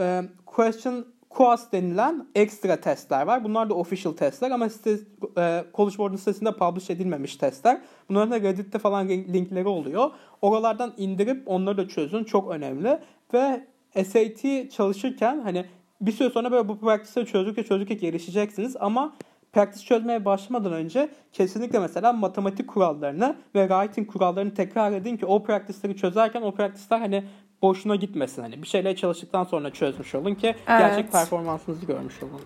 e, 0.00 0.22
question 0.46 1.04
QAS 1.30 1.72
denilen 1.72 2.26
ekstra 2.34 2.76
testler 2.76 3.26
var. 3.26 3.44
Bunlar 3.44 3.70
da 3.70 3.74
official 3.74 4.12
testler 4.12 4.50
ama 4.50 4.68
site, 4.68 4.90
e, 5.38 5.64
College 5.74 5.98
Board'un 5.98 6.16
sitesinde 6.16 6.52
publish 6.52 6.90
edilmemiş 6.90 7.36
testler. 7.36 7.80
Bunların 8.08 8.30
da 8.30 8.40
Reddit'te 8.40 8.78
falan 8.78 9.08
linkleri 9.08 9.68
oluyor. 9.68 10.10
Oralardan 10.42 10.94
indirip 10.96 11.42
onları 11.46 11.76
da 11.76 11.88
çözün. 11.88 12.24
Çok 12.24 12.50
önemli. 12.50 12.98
Ve 13.34 13.66
SAT 13.94 14.70
çalışırken 14.70 15.40
hani 15.40 15.64
bir 16.00 16.12
süre 16.12 16.30
sonra 16.30 16.52
böyle 16.52 16.68
bu 16.68 16.78
practice'leri 16.80 17.26
çözdükçe 17.26 17.64
çözdükçe 17.64 17.94
gelişeceksiniz 17.94 18.76
ama 18.80 19.14
practice 19.52 19.86
çözmeye 19.86 20.24
başlamadan 20.24 20.72
önce 20.72 21.08
kesinlikle 21.32 21.78
mesela 21.78 22.12
matematik 22.12 22.68
kurallarını 22.68 23.36
ve 23.54 23.68
writing 23.68 24.12
kurallarını 24.12 24.54
tekrar 24.54 24.92
edin 24.92 25.16
ki 25.16 25.26
o 25.26 25.42
practice'leri 25.42 25.96
çözerken 25.96 26.42
o 26.42 26.52
practice'ler 26.52 27.00
hani 27.00 27.24
boşuna 27.62 27.96
gitmesin. 27.96 28.42
Hani 28.42 28.62
bir 28.62 28.66
şeyler 28.66 28.96
çalıştıktan 28.96 29.44
sonra 29.44 29.72
çözmüş 29.72 30.14
olun 30.14 30.34
ki 30.34 30.46
evet. 30.46 30.66
gerçek 30.66 31.12
performansınızı 31.12 31.86
görmüş 31.86 32.22
olun. 32.22 32.40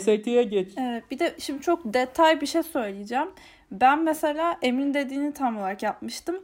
SAT'ye 0.00 0.42
geç. 0.42 0.72
Evet, 0.76 1.04
bir 1.10 1.18
de 1.18 1.34
şimdi 1.38 1.62
çok 1.62 1.94
detay 1.94 2.40
bir 2.40 2.46
şey 2.46 2.62
söyleyeceğim. 2.62 3.28
Ben 3.70 4.04
mesela 4.04 4.56
Emin 4.62 4.94
dediğini 4.94 5.32
tam 5.32 5.58
olarak 5.58 5.82
yapmıştım. 5.82 6.36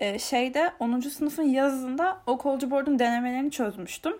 Ee, 0.00 0.18
şeyde 0.18 0.72
10. 0.78 1.00
sınıfın 1.00 1.42
yazında 1.42 2.20
o 2.26 2.38
College 2.42 2.70
Board'un 2.70 2.98
denemelerini 2.98 3.50
çözmüştüm. 3.50 4.12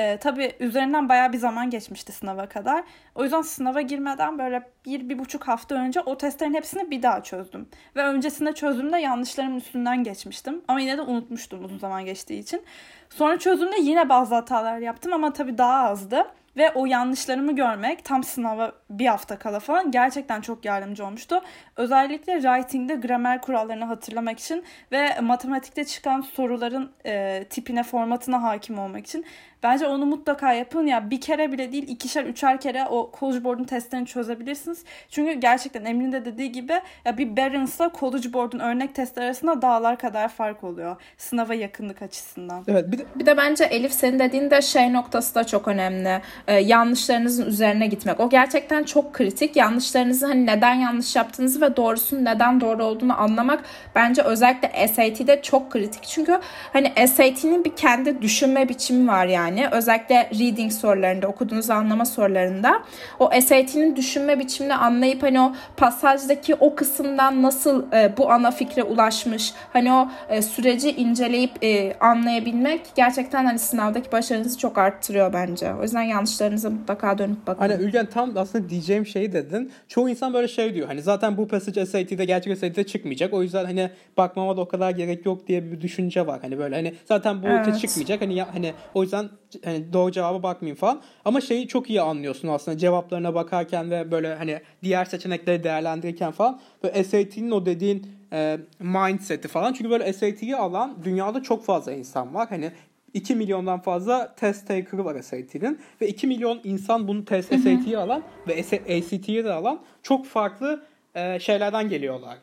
Ee, 0.00 0.16
tabii 0.16 0.52
üzerinden 0.60 1.08
baya 1.08 1.32
bir 1.32 1.38
zaman 1.38 1.70
geçmişti 1.70 2.12
sınava 2.12 2.46
kadar. 2.46 2.84
O 3.14 3.22
yüzden 3.22 3.42
sınava 3.42 3.80
girmeden 3.80 4.38
böyle 4.38 4.62
bir, 4.86 5.08
bir 5.08 5.18
buçuk 5.18 5.48
hafta 5.48 5.74
önce 5.74 6.00
o 6.00 6.18
testlerin 6.18 6.54
hepsini 6.54 6.90
bir 6.90 7.02
daha 7.02 7.22
çözdüm. 7.22 7.68
Ve 7.96 8.02
öncesinde 8.02 8.52
çözdüğümde 8.52 8.98
yanlışlarımın 8.98 9.56
üstünden 9.56 10.04
geçmiştim. 10.04 10.62
Ama 10.68 10.80
yine 10.80 10.96
de 10.96 11.02
unutmuştum 11.02 11.64
uzun 11.64 11.78
zaman 11.78 12.04
geçtiği 12.04 12.38
için. 12.38 12.62
Sonra 13.10 13.38
çözdüğümde 13.38 13.80
yine 13.80 14.08
bazı 14.08 14.34
hatalar 14.34 14.78
yaptım 14.78 15.12
ama 15.12 15.32
tabii 15.32 15.58
daha 15.58 15.88
azdı. 15.88 16.26
Ve 16.58 16.70
o 16.70 16.86
yanlışlarımı 16.86 17.56
görmek 17.56 18.04
tam 18.04 18.24
sınava 18.24 18.72
bir 18.90 19.06
hafta 19.06 19.38
kala 19.38 19.60
falan 19.60 19.90
gerçekten 19.90 20.40
çok 20.40 20.64
yardımcı 20.64 21.06
olmuştu. 21.06 21.40
Özellikle 21.76 22.40
writing'de 22.40 22.94
gramer 22.94 23.40
kurallarını 23.40 23.84
hatırlamak 23.84 24.38
için 24.38 24.64
ve 24.92 25.20
matematikte 25.20 25.84
çıkan 25.84 26.20
soruların 26.20 26.92
e, 27.06 27.44
tipine, 27.50 27.82
formatına 27.82 28.42
hakim 28.42 28.78
olmak 28.78 29.06
için. 29.06 29.24
Bence 29.62 29.86
onu 29.86 30.06
mutlaka 30.06 30.52
yapın. 30.52 30.86
Ya 30.86 31.10
bir 31.10 31.20
kere 31.20 31.52
bile 31.52 31.72
değil 31.72 31.88
ikişer, 31.88 32.24
üçer 32.24 32.60
kere 32.60 32.86
o 32.90 33.10
College 33.20 33.44
Board'un 33.44 33.64
testlerini 33.64 34.06
çözebilirsiniz. 34.06 34.84
Çünkü 35.10 35.32
gerçekten 35.32 35.84
Emre'nin 35.84 36.12
de 36.12 36.24
dediği 36.24 36.52
gibi 36.52 36.80
ya 37.04 37.18
bir 37.18 37.36
Barron's'la 37.36 37.90
College 38.00 38.32
Board'un 38.32 38.58
örnek 38.58 38.94
testler 38.94 39.22
arasında 39.22 39.62
dağlar 39.62 39.98
kadar 39.98 40.28
fark 40.28 40.64
oluyor. 40.64 40.96
Sınava 41.16 41.54
yakınlık 41.54 42.02
açısından. 42.02 42.64
Evet 42.68 42.92
bir 42.92 42.98
de, 42.98 43.04
bir 43.16 43.26
de 43.26 43.36
bence 43.36 43.64
Elif 43.64 43.92
senin 43.92 44.18
dediğin 44.18 44.50
de 44.50 44.62
şey 44.62 44.92
noktası 44.92 45.34
da 45.34 45.44
çok 45.44 45.68
önemli. 45.68 46.20
Ee, 46.48 46.54
yanlışlarınızın 46.54 47.46
üzerine 47.46 47.86
gitmek. 47.86 48.20
O 48.20 48.28
gerçekten 48.28 48.84
çok 48.84 49.14
kritik. 49.14 49.56
Yanlışlarınızı 49.56 50.26
hani 50.26 50.46
neden 50.46 50.74
yanlış 50.74 51.16
yaptığınızı 51.16 51.60
ve 51.60 51.76
doğrusunun 51.76 52.24
neden 52.24 52.60
doğru 52.60 52.84
olduğunu 52.84 53.20
anlamak 53.20 53.64
bence 53.94 54.22
özellikle 54.22 54.88
SAT'de 54.88 55.42
çok 55.42 55.70
kritik. 55.70 56.02
Çünkü 56.02 56.40
hani 56.72 57.08
SAT'nin 57.08 57.64
bir 57.64 57.76
kendi 57.76 58.22
düşünme 58.22 58.68
biçimi 58.68 59.08
var 59.08 59.26
yani 59.26 59.47
yani. 59.48 59.68
Özellikle 59.72 60.30
reading 60.40 60.72
sorularında, 60.72 61.26
okuduğunuz 61.26 61.70
anlama 61.70 62.04
sorularında. 62.04 62.82
O 63.18 63.30
SAT'nin 63.40 63.96
düşünme 63.96 64.38
biçimini 64.38 64.74
anlayıp 64.74 65.22
hani 65.22 65.40
o 65.40 65.52
pasajdaki 65.76 66.54
o 66.54 66.74
kısımdan 66.74 67.42
nasıl 67.42 67.92
e, 67.92 68.16
bu 68.16 68.30
ana 68.30 68.50
fikre 68.50 68.82
ulaşmış, 68.82 69.52
hani 69.72 69.92
o 69.92 70.08
e, 70.28 70.42
süreci 70.42 70.90
inceleyip 70.90 71.64
e, 71.64 71.94
anlayabilmek 72.00 72.80
gerçekten 72.96 73.44
hani 73.44 73.58
sınavdaki 73.58 74.12
başarınızı 74.12 74.58
çok 74.58 74.78
arttırıyor 74.78 75.32
bence. 75.32 75.74
O 75.74 75.82
yüzden 75.82 76.02
yanlışlarınıza 76.02 76.70
mutlaka 76.70 77.18
dönüp 77.18 77.46
bakın. 77.46 77.60
Hani 77.60 77.82
Ülgen 77.82 78.06
tam 78.06 78.36
aslında 78.36 78.68
diyeceğim 78.68 79.06
şeyi 79.06 79.32
dedin. 79.32 79.70
Çoğu 79.88 80.08
insan 80.08 80.34
böyle 80.34 80.48
şey 80.48 80.74
diyor. 80.74 80.86
Hani 80.86 81.02
zaten 81.02 81.36
bu 81.36 81.48
passage 81.48 81.86
SAT'de 81.86 82.24
gerçek 82.24 82.58
SAT'de 82.58 82.86
çıkmayacak. 82.86 83.34
O 83.34 83.42
yüzden 83.42 83.64
hani 83.64 83.90
bakmama 84.16 84.56
da 84.56 84.60
o 84.60 84.68
kadar 84.68 84.90
gerek 84.90 85.26
yok 85.26 85.46
diye 85.46 85.72
bir 85.72 85.80
düşünce 85.80 86.26
var. 86.26 86.38
Hani 86.42 86.58
böyle 86.58 86.74
hani 86.74 86.94
zaten 87.04 87.42
bu 87.42 87.46
evet. 87.46 87.80
çıkmayacak. 87.80 88.20
Hani 88.20 88.34
ya, 88.34 88.48
hani 88.54 88.72
o 88.94 89.02
yüzden 89.02 89.28
hani 89.64 89.92
doğru 89.92 90.12
cevaba 90.12 90.42
bakmayayım 90.42 90.76
falan. 90.76 91.00
Ama 91.24 91.40
şeyi 91.40 91.68
çok 91.68 91.90
iyi 91.90 92.00
anlıyorsun 92.00 92.48
aslında 92.48 92.78
cevaplarına 92.78 93.34
bakarken 93.34 93.90
ve 93.90 94.10
böyle 94.10 94.34
hani 94.34 94.60
diğer 94.82 95.04
seçenekleri 95.04 95.64
değerlendirirken 95.64 96.30
falan. 96.30 96.60
Böyle 96.82 97.04
SAT'nin 97.04 97.50
o 97.50 97.66
dediğin 97.66 98.06
e, 98.32 98.58
mindset'i 98.80 99.48
falan. 99.48 99.72
Çünkü 99.72 99.90
böyle 99.90 100.12
SAT'yi 100.12 100.56
alan 100.56 100.98
dünyada 101.04 101.42
çok 101.42 101.64
fazla 101.64 101.92
insan 101.92 102.34
var. 102.34 102.48
Hani 102.48 102.72
2 103.14 103.34
milyondan 103.34 103.80
fazla 103.80 104.34
test 104.34 104.68
taker'ı 104.68 105.04
var 105.04 105.22
SAT'nin 105.22 105.78
ve 106.00 106.08
2 106.08 106.26
milyon 106.26 106.60
insan 106.64 107.08
bunu 107.08 107.24
test 107.24 107.48
SAT'yi 107.48 107.98
alan 107.98 108.22
ve 108.48 108.60
ACT'yi 108.96 109.44
de 109.44 109.52
alan 109.52 109.80
çok 110.02 110.26
farklı 110.26 110.82
e, 111.14 111.40
şeylerden 111.40 111.88
geliyorlar 111.88 112.38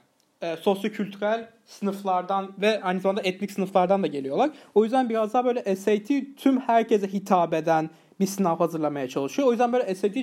e, 0.46 0.58
sosyo-kültürel 0.62 1.50
sınıflardan 1.66 2.52
ve 2.62 2.84
aynı 2.84 3.00
zamanda 3.00 3.22
etnik 3.22 3.52
sınıflardan 3.52 4.04
da 4.04 4.08
geliyorlar. 4.08 4.50
O 4.76 4.84
yüzden 4.84 5.10
biraz 5.10 5.34
daha 5.34 5.46
böyle 5.46 5.76
SAT 5.76 6.08
tüm 6.38 6.60
herkese 6.60 7.14
hitap 7.14 7.54
eden 7.54 7.90
bir 8.20 8.28
sınav 8.28 8.58
hazırlamaya 8.58 9.10
çalışıyor. 9.10 9.48
O 9.48 9.52
yüzden 9.52 9.74
böyle 9.74 9.96
SAT 9.96 10.14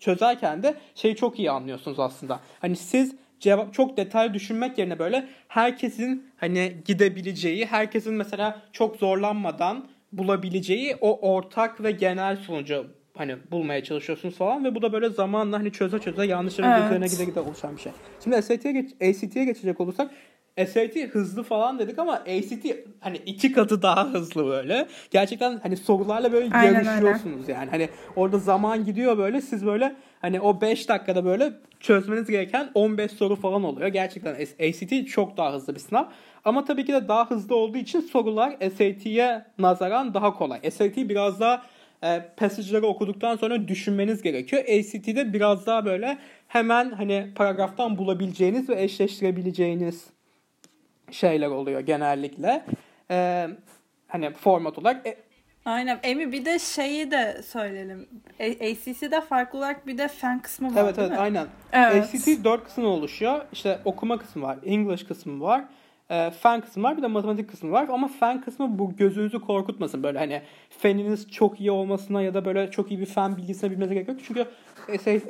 çözerken 0.00 0.62
de 0.62 0.74
şeyi 0.94 1.16
çok 1.16 1.38
iyi 1.38 1.50
anlıyorsunuz 1.50 1.98
aslında. 2.00 2.40
Hani 2.60 2.76
siz 2.76 3.14
cevap 3.40 3.74
çok 3.74 3.96
detaylı 3.96 4.34
düşünmek 4.34 4.78
yerine 4.78 4.98
böyle 4.98 5.28
herkesin 5.48 6.30
hani 6.36 6.76
gidebileceği, 6.84 7.66
herkesin 7.66 8.14
mesela 8.14 8.62
çok 8.72 8.96
zorlanmadan 8.96 9.88
bulabileceği 10.12 10.96
o 11.00 11.32
ortak 11.34 11.82
ve 11.82 11.90
genel 11.90 12.36
sonucu 12.36 12.86
hani 13.16 13.36
bulmaya 13.50 13.84
çalışıyorsunuz 13.84 14.36
falan 14.36 14.64
ve 14.64 14.74
bu 14.74 14.82
da 14.82 14.92
böyle 14.92 15.08
zamanla 15.08 15.58
hani 15.58 15.72
çöze 15.72 15.98
çöze 15.98 16.26
yanlışların 16.26 16.72
evet. 16.72 16.86
üzerine 16.86 17.06
gide 17.06 17.24
gide 17.24 17.40
oluşan 17.40 17.76
bir 17.76 17.80
şey. 17.80 17.92
Şimdi 18.24 18.42
SAT'ye 18.42 18.72
geç, 18.72 18.90
ACT'ye 18.92 19.44
geçecek 19.44 19.80
olursak 19.80 20.10
SAT 20.66 20.96
hızlı 20.96 21.42
falan 21.42 21.78
dedik 21.78 21.98
ama 21.98 22.12
ACT 22.12 22.66
hani 23.00 23.16
iki 23.16 23.52
katı 23.52 23.82
daha 23.82 24.08
hızlı 24.08 24.46
böyle. 24.46 24.88
Gerçekten 25.10 25.60
hani 25.62 25.76
sorularla 25.76 26.32
böyle 26.32 26.56
Aynen 26.56 26.84
yarışıyorsunuz 26.84 27.42
öyle. 27.42 27.52
yani. 27.52 27.70
Hani 27.70 27.88
orada 28.16 28.38
zaman 28.38 28.84
gidiyor 28.84 29.18
böyle 29.18 29.40
siz 29.40 29.66
böyle 29.66 29.94
hani 30.20 30.40
o 30.40 30.60
5 30.60 30.88
dakikada 30.88 31.24
böyle 31.24 31.52
çözmeniz 31.80 32.26
gereken 32.26 32.70
15 32.74 33.12
soru 33.12 33.36
falan 33.36 33.64
oluyor. 33.64 33.88
Gerçekten 33.88 34.34
ACT 34.68 35.08
çok 35.08 35.36
daha 35.36 35.52
hızlı 35.52 35.74
bir 35.74 35.80
sınav. 35.80 36.04
Ama 36.44 36.64
tabii 36.64 36.84
ki 36.84 36.92
de 36.92 37.08
daha 37.08 37.30
hızlı 37.30 37.56
olduğu 37.56 37.78
için 37.78 38.00
sorular 38.00 38.56
SAT'ye 38.60 39.44
nazaran 39.58 40.14
daha 40.14 40.34
kolay. 40.34 40.70
SAT 40.70 40.96
biraz 40.96 41.40
daha 41.40 41.62
e, 42.02 42.22
passage'ları 42.36 42.86
okuduktan 42.86 43.36
sonra 43.36 43.68
düşünmeniz 43.68 44.22
gerekiyor. 44.22 44.62
ACT'de 44.62 45.32
biraz 45.32 45.66
daha 45.66 45.84
böyle 45.84 46.18
hemen 46.48 46.90
hani 46.90 47.30
paragraftan 47.34 47.98
bulabileceğiniz 47.98 48.68
ve 48.68 48.82
eşleştirebileceğiniz 48.82 50.06
şeyler 51.10 51.46
oluyor 51.46 51.80
genellikle. 51.80 52.64
E, 53.10 53.48
hani 54.08 54.32
format 54.32 54.78
olarak. 54.78 55.06
E, 55.06 55.16
Aynen. 55.64 55.98
Emi 56.02 56.32
bir 56.32 56.44
de 56.44 56.58
şeyi 56.58 57.10
de 57.10 57.42
söyleyelim. 57.42 58.08
ACC'de 58.40 59.20
farklı 59.20 59.58
olarak 59.58 59.86
bir 59.86 59.98
de 59.98 60.08
fen 60.08 60.42
kısmı 60.42 60.74
var 60.74 60.84
Evet 60.84 60.98
evet 60.98 61.18
aynen. 61.18 61.46
Evet. 61.72 62.04
ACC 62.14 62.44
4 62.44 62.64
kısmı 62.64 62.86
oluşuyor. 62.86 63.40
İşte 63.52 63.78
okuma 63.84 64.18
kısmı 64.18 64.42
var. 64.42 64.58
English 64.66 65.04
kısmı 65.04 65.40
var 65.40 65.64
e, 66.10 66.30
fen 66.30 66.60
kısmı 66.60 66.82
var 66.82 66.96
bir 66.96 67.02
de 67.02 67.06
matematik 67.06 67.50
kısmı 67.50 67.70
var. 67.70 67.86
Ama 67.92 68.08
fen 68.08 68.40
kısmı 68.40 68.78
bu 68.78 68.96
gözünüzü 68.96 69.40
korkutmasın. 69.40 70.02
Böyle 70.02 70.18
hani 70.18 70.42
feniniz 70.70 71.30
çok 71.30 71.60
iyi 71.60 71.70
olmasına 71.70 72.22
ya 72.22 72.34
da 72.34 72.44
böyle 72.44 72.70
çok 72.70 72.90
iyi 72.90 73.00
bir 73.00 73.06
fen 73.06 73.36
bilgisine 73.36 73.70
bilmenize 73.70 73.94
gerek 73.94 74.08
yok. 74.08 74.18
Çünkü 74.26 74.46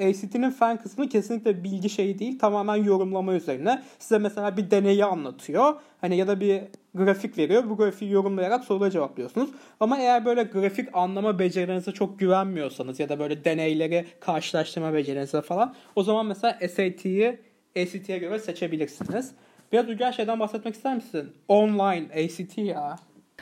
ACT'nin 0.08 0.50
fen 0.50 0.76
kısmı 0.76 1.08
kesinlikle 1.08 1.64
bilgi 1.64 1.90
şeyi 1.90 2.18
değil 2.18 2.38
tamamen 2.38 2.76
yorumlama 2.76 3.34
üzerine. 3.34 3.82
Size 3.98 4.18
mesela 4.18 4.56
bir 4.56 4.70
deneyi 4.70 5.04
anlatıyor 5.04 5.74
hani 6.00 6.16
ya 6.16 6.28
da 6.28 6.40
bir 6.40 6.60
grafik 6.94 7.38
veriyor. 7.38 7.70
Bu 7.70 7.76
grafiği 7.76 8.10
yorumlayarak 8.10 8.64
soruları 8.64 8.90
cevaplıyorsunuz. 8.90 9.50
Ama 9.80 9.98
eğer 9.98 10.24
böyle 10.24 10.42
grafik 10.42 10.88
anlama 10.92 11.38
becerilerinize 11.38 11.92
çok 11.92 12.18
güvenmiyorsanız 12.18 13.00
ya 13.00 13.08
da 13.08 13.18
böyle 13.18 13.44
deneyleri 13.44 14.06
karşılaştırma 14.20 14.94
becerilerinize 14.94 15.42
falan 15.42 15.74
o 15.96 16.02
zaman 16.02 16.26
mesela 16.26 16.58
SAT'yi 16.68 17.38
ACT'ye 17.76 18.18
göre 18.18 18.38
seçebilirsiniz. 18.38 19.34
Biraz 19.72 19.88
Uygar 19.88 20.12
şeyden 20.12 20.40
bahsetmek 20.40 20.74
ister 20.74 20.94
misin? 20.94 21.32
Online 21.48 22.08
ACT 22.24 22.58
ya. 22.58 22.96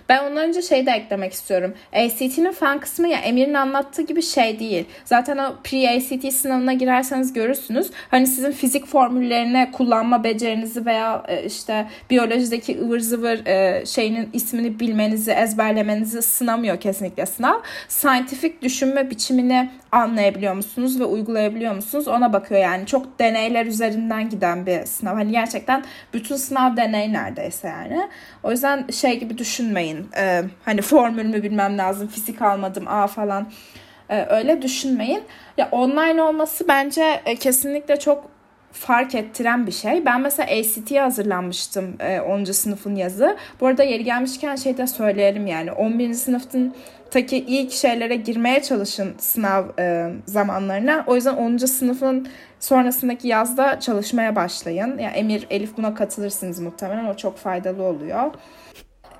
Ben 0.08 0.24
ondan 0.24 0.48
önce 0.48 0.62
şey 0.62 0.86
de 0.86 0.90
eklemek 0.90 1.32
istiyorum. 1.32 1.74
ACT'nin 1.92 2.52
fen 2.52 2.80
kısmı 2.80 3.08
ya 3.08 3.18
Emir'in 3.18 3.54
anlattığı 3.54 4.02
gibi 4.02 4.22
şey 4.22 4.58
değil. 4.58 4.84
Zaten 5.04 5.38
o 5.38 5.54
pre-ACT 5.64 6.30
sınavına 6.30 6.72
girerseniz 6.72 7.32
görürsünüz. 7.32 7.90
Hani 8.10 8.26
sizin 8.26 8.52
fizik 8.52 8.86
formüllerine 8.86 9.70
kullanma 9.72 10.24
becerinizi 10.24 10.86
veya 10.86 11.22
e, 11.28 11.44
işte 11.44 11.86
biyolojideki 12.10 12.80
ıvır 12.80 13.00
zıvır 13.00 13.46
e, 13.46 13.86
şeyinin 13.86 14.30
ismini 14.32 14.80
bilmenizi, 14.80 15.30
ezberlemenizi 15.30 16.22
sınamıyor 16.22 16.80
kesinlikle 16.80 17.26
sınav. 17.26 17.60
Scientific 17.88 18.54
düşünme 18.62 19.10
biçimini 19.10 19.70
anlayabiliyor 19.92 20.54
musunuz 20.54 21.00
ve 21.00 21.04
uygulayabiliyor 21.04 21.74
musunuz 21.74 22.08
ona 22.08 22.32
bakıyor 22.32 22.60
yani. 22.60 22.86
Çok 22.86 23.18
deneyler 23.18 23.66
üzerinden 23.66 24.28
giden 24.30 24.66
bir 24.66 24.84
sınav. 24.84 25.14
Hani 25.14 25.32
gerçekten 25.32 25.84
bütün 26.12 26.36
sınav 26.36 26.76
deney 26.76 27.12
neredeyse 27.12 27.68
yani. 27.68 28.08
O 28.42 28.50
yüzden 28.50 28.86
şey 28.92 29.20
gibi 29.20 29.38
düşünmeyin. 29.38 29.87
Ee, 30.16 30.44
hani 30.64 30.82
formül 30.82 31.24
mü 31.24 31.42
bilmem 31.42 31.78
lazım, 31.78 32.08
fizik 32.08 32.42
almadım, 32.42 32.88
a 32.88 33.06
falan. 33.06 33.48
Ee, 34.10 34.26
öyle 34.30 34.62
düşünmeyin. 34.62 35.22
Ya 35.56 35.68
online 35.72 36.22
olması 36.22 36.68
bence 36.68 37.20
e, 37.24 37.36
kesinlikle 37.36 37.98
çok 37.98 38.30
fark 38.72 39.14
ettiren 39.14 39.66
bir 39.66 39.72
şey. 39.72 40.06
Ben 40.06 40.20
mesela 40.20 40.48
ACT'ye 40.60 41.00
hazırlanmıştım 41.00 41.96
e, 42.00 42.20
10. 42.20 42.44
sınıfın 42.44 42.94
yazı. 42.94 43.36
Bu 43.60 43.66
arada 43.66 43.82
yeri 43.82 44.04
gelmişken 44.04 44.56
şey 44.56 44.76
de 44.78 44.86
söyleyelim 44.86 45.46
yani 45.46 45.72
11. 45.72 46.14
sınıfın 46.14 46.74
taki 47.10 47.36
ilk 47.36 47.72
şeylere 47.72 48.16
girmeye 48.16 48.62
çalışın 48.62 49.14
sınav 49.18 49.64
e, 49.78 50.12
zamanlarına. 50.26 51.04
O 51.06 51.14
yüzden 51.14 51.36
10. 51.36 51.56
sınıfın 51.56 52.28
sonrasındaki 52.60 53.28
yazda 53.28 53.80
çalışmaya 53.80 54.36
başlayın. 54.36 54.98
Yani 54.98 55.16
Emir, 55.16 55.46
Elif 55.50 55.76
buna 55.76 55.94
katılırsınız 55.94 56.60
muhtemelen. 56.60 57.04
O 57.04 57.16
çok 57.16 57.38
faydalı 57.38 57.82
oluyor. 57.82 58.30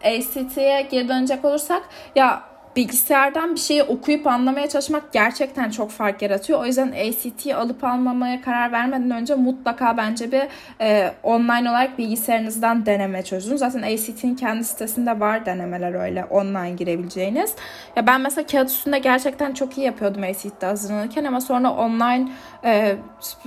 ACT'ye 0.05 0.89
geri 0.91 1.09
dönecek 1.09 1.45
olursak 1.45 1.83
ya 2.15 2.48
bilgisayardan 2.79 3.55
bir 3.55 3.61
şeyi 3.61 3.83
okuyup 3.83 4.27
anlamaya 4.27 4.69
çalışmak 4.69 5.13
gerçekten 5.13 5.71
çok 5.71 5.91
fark 5.91 6.23
yaratıyor. 6.23 6.61
O 6.61 6.67
yüzden 6.67 6.89
ACT'yi 6.89 7.55
alıp 7.55 7.85
almamaya 7.85 8.43
karar 8.43 8.73
vermeden 8.73 9.11
önce 9.11 9.35
mutlaka 9.35 9.97
bence 9.97 10.33
bir 10.33 10.43
e, 10.81 11.13
online 11.23 11.71
olarak 11.71 11.99
bilgisayarınızdan 11.99 12.87
deneme 12.87 13.23
çözün. 13.23 13.57
Zaten 13.57 13.83
ACT'nin 13.83 14.37
kendi 14.37 14.65
sitesinde 14.65 15.21
var 15.21 15.47
denemeler 15.47 15.95
öyle 15.95 16.25
online 16.25 16.71
girebileceğiniz. 16.71 17.55
Ya 17.97 18.07
ben 18.07 18.21
mesela 18.21 18.47
kağıt 18.47 18.69
üstünde 18.69 18.99
gerçekten 18.99 19.55
çok 19.55 19.79
iyi 19.79 19.87
yapıyordum 19.87 20.23
ACT'de 20.23 20.67
hazırlanırken 20.67 21.25
ama 21.25 21.41
sonra 21.41 21.71
online 21.71 22.29
e, 22.65 22.97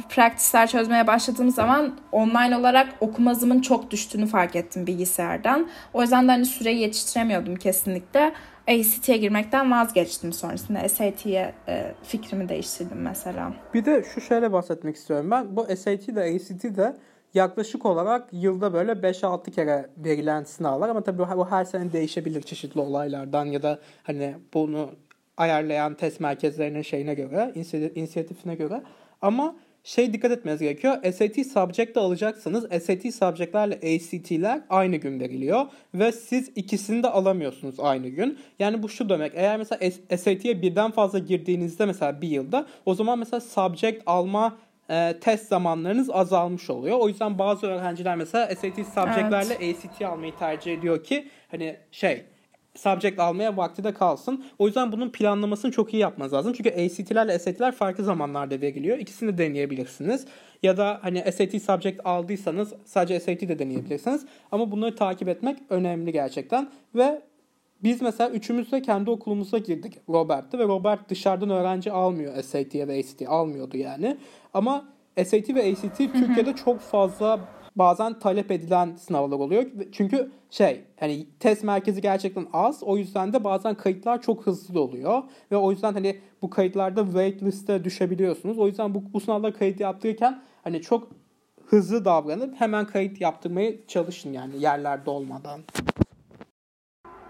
practice'ler 0.10 0.68
çözmeye 0.68 1.08
başladığım 1.08 1.52
zaman 1.52 1.96
online 2.12 2.58
olarak 2.58 2.88
okuma 3.00 3.32
hızımın 3.32 3.62
çok 3.62 3.92
düştüğünü 3.92 4.28
fark 4.28 4.56
ettim 4.56 4.88
bilgisayardan. 4.88 5.68
O 5.94 6.02
yüzden 6.02 6.28
de 6.28 6.32
hani 6.32 6.46
süreyi 6.46 6.80
yetiştiremiyordum 6.80 7.56
kesinlikle. 7.56 8.34
ACT'ye 8.68 9.18
girmekten 9.18 9.72
vazgeçtim 9.72 10.34
sonrasında. 10.34 10.90
SAT'ye 10.90 11.54
e, 11.68 11.92
fikrimi 12.04 12.50
değiştirdim 12.50 13.02
mesela. 13.02 13.54
Bir 13.74 13.86
de 13.86 14.04
şu 14.14 14.22
şöyle 14.22 14.52
bahsetmek 14.52 14.96
istiyorum 14.96 15.32
ben. 15.32 15.56
Bu 15.56 15.64
SAT 15.64 16.08
de 16.08 16.22
ACT 16.22 16.78
de 16.78 16.98
yaklaşık 17.34 17.86
olarak 17.86 18.28
yılda 18.32 18.74
böyle 18.74 18.92
5-6 18.92 19.52
kere 19.52 19.90
verilen 19.98 20.44
sınavlar 20.44 20.90
ama 20.90 21.02
tabii 21.02 21.20
bu 21.20 21.52
her 21.52 21.66
sene 21.66 21.94
değişebilir 21.94 22.42
çeşitli 22.42 22.80
olaylardan 22.80 23.46
ya 23.46 23.64
da 23.64 23.80
hani 24.04 24.36
bunu 24.54 24.90
ayarlayan 25.38 25.94
test 25.94 26.20
merkezlerinin 26.20 26.82
şeyine 26.82 27.14
göre, 27.14 27.52
inisiyatifine 27.96 28.56
göre. 28.56 28.84
Ama 29.22 29.56
şey 29.84 30.14
dikkat 30.14 30.32
etmeniz 30.32 30.60
gerekiyor. 30.60 31.04
SAT 31.04 31.48
subject 31.48 31.98
alacaksanız 31.98 32.64
SAT 32.64 33.14
subjectlerle 33.14 33.76
ACT'ler 33.76 34.62
aynı 34.70 34.96
gün 34.96 35.20
veriliyor 35.20 35.66
ve 35.94 36.12
siz 36.12 36.52
ikisini 36.56 37.04
de 37.04 37.08
alamıyorsunuz 37.08 37.80
aynı 37.80 38.08
gün. 38.08 38.40
Yani 38.60 38.84
bu 38.84 38.90
şu 38.90 39.10
demek. 39.10 39.32
Eğer 39.36 39.58
mesela 39.58 39.92
SAT'ye 40.18 40.62
birden 40.62 40.92
fazla 40.92 41.20
girdiğinizde 41.20 41.86
mesela 41.86 42.22
bir 42.22 42.28
yılda 42.28 42.68
o 42.86 42.96
zaman 42.96 43.20
mesela 43.20 43.42
subject 43.42 44.02
alma 44.06 44.58
e, 44.90 45.20
test 45.22 45.48
zamanlarınız 45.48 46.10
azalmış 46.10 46.70
oluyor. 46.70 46.98
O 47.00 47.08
yüzden 47.08 47.40
bazı 47.40 47.68
öğrenciler 47.68 48.16
mesela 48.16 48.48
SAT 48.48 48.76
subjectlerle 48.76 49.58
evet. 49.62 49.86
ACT 49.86 50.02
almayı 50.02 50.36
tercih 50.36 50.74
ediyor 50.74 51.04
ki 51.04 51.28
hani 51.52 51.78
şey 51.92 52.26
subject 52.76 53.20
almaya 53.20 53.58
vakti 53.58 53.84
de 53.84 53.94
kalsın. 53.94 54.46
O 54.60 54.68
yüzden 54.68 54.92
bunun 54.92 55.10
planlamasını 55.10 55.72
çok 55.72 55.94
iyi 55.94 55.98
yapmanız 55.98 56.34
lazım. 56.34 56.54
Çünkü 56.54 56.70
ACT'lerle 56.70 57.40
SAT'ler 57.40 57.72
farklı 57.72 58.04
zamanlarda 58.04 58.62
veriliyor. 58.62 58.98
İkisini 58.98 59.34
de 59.34 59.38
deneyebilirsiniz. 59.38 60.26
Ya 60.64 60.78
da 60.78 61.00
hani 61.02 61.32
SAT 61.32 61.62
subject 61.62 62.00
aldıysanız 62.06 62.74
sadece 62.86 63.20
SAT 63.20 63.42
de 63.42 63.60
deneyebilirsiniz. 63.60 64.26
Ama 64.52 64.72
bunları 64.72 64.96
takip 64.96 65.28
etmek 65.28 65.58
önemli 65.70 66.12
gerçekten. 66.12 66.70
Ve 66.96 67.22
biz 67.84 68.02
mesela 68.02 68.30
üçümüz 68.30 68.72
de 68.72 68.82
kendi 68.82 69.10
okulumuza 69.10 69.58
girdik 69.58 69.98
Robert'te 70.10 70.60
ve 70.60 70.64
Robert 70.64 71.10
dışarıdan 71.10 71.50
öğrenci 71.50 71.92
almıyor 71.92 72.44
SAT 72.44 72.76
ya 72.76 72.88
da 72.88 72.94
ACT 72.94 73.22
almıyordu 73.28 73.78
yani. 73.78 74.18
Ama 74.54 74.86
SAT 75.18 75.50
ve 75.50 75.72
ACT 75.72 75.98
Türkiye'de 75.98 76.54
çok 76.56 76.80
fazla 76.80 77.40
bazen 77.76 78.20
talep 78.20 78.52
edilen 78.52 78.96
sınavlar 78.96 79.40
oluyor. 79.40 79.66
Çünkü 79.92 80.32
şey 80.50 80.82
hani 81.00 81.28
test 81.40 81.64
merkezi 81.64 82.02
gerçekten 82.02 82.48
az. 82.54 82.84
O 82.84 82.98
yüzden 82.98 83.34
de 83.34 83.44
bazen 83.44 83.76
kayıtlar 83.76 84.22
çok 84.22 84.46
hızlı 84.48 84.82
oluyor. 84.82 85.24
Ve 85.52 85.58
o 85.58 85.72
yüzden 85.72 85.94
hani 85.94 86.20
bu 86.42 86.50
kayıtlarda 86.50 87.04
waitlist'e 87.06 87.84
düşebiliyorsunuz. 87.84 88.60
O 88.60 88.68
yüzden 88.68 88.96
bu, 88.96 89.04
bu 89.14 89.20
sınavda 89.20 89.54
kayıt 89.54 89.80
yaptırırken 89.80 90.42
hani 90.64 90.82
çok 90.82 91.08
hızlı 91.66 92.06
davranıp 92.06 92.62
hemen 92.62 92.86
kayıt 92.86 93.22
yaptırmaya 93.22 93.88
çalışın 93.88 94.34
yani 94.34 94.62
yerlerde 94.62 95.10
olmadan. 95.10 95.62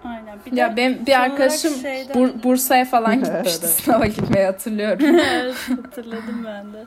Aynen. 0.04 0.40
Bir 0.46 0.58
ya 0.58 0.78
benim 0.78 1.06
bir 1.06 1.22
arkadaşım 1.22 1.74
şeyden... 1.74 2.16
Bur- 2.16 2.44
Bursa'ya 2.44 2.86
falan 2.86 3.16
gitmişti 3.24 3.68
sınava 3.68 4.06
gitmeyi 4.06 4.46
hatırlıyorum. 4.46 5.06
evet 5.20 5.56
hatırladım 5.86 6.46
ben 6.46 6.74
de. 6.74 6.86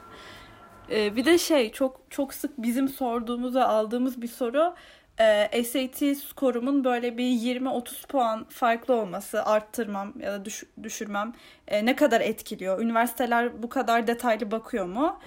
Ee, 0.90 1.16
bir 1.16 1.24
de 1.24 1.38
şey 1.38 1.72
çok 1.72 2.00
çok 2.10 2.34
sık 2.34 2.62
bizim 2.62 2.88
sorduğumuz 2.88 3.54
ve 3.54 3.64
aldığımız 3.64 4.22
bir 4.22 4.28
soru 4.28 4.74
e, 5.20 5.64
SAT 5.64 6.16
skorumun 6.16 6.84
böyle 6.84 7.18
bir 7.18 7.24
20-30 7.24 8.06
puan 8.06 8.44
farklı 8.48 8.94
olması 8.94 9.44
arttırmam 9.44 10.12
ya 10.20 10.32
da 10.32 10.44
düş, 10.44 10.64
düşürmem 10.82 11.32
e, 11.68 11.86
ne 11.86 11.96
kadar 11.96 12.20
etkiliyor? 12.20 12.80
Üniversiteler 12.80 13.62
bu 13.62 13.68
kadar 13.68 14.06
detaylı 14.06 14.50
bakıyor 14.50 14.86
mu? 14.86 15.18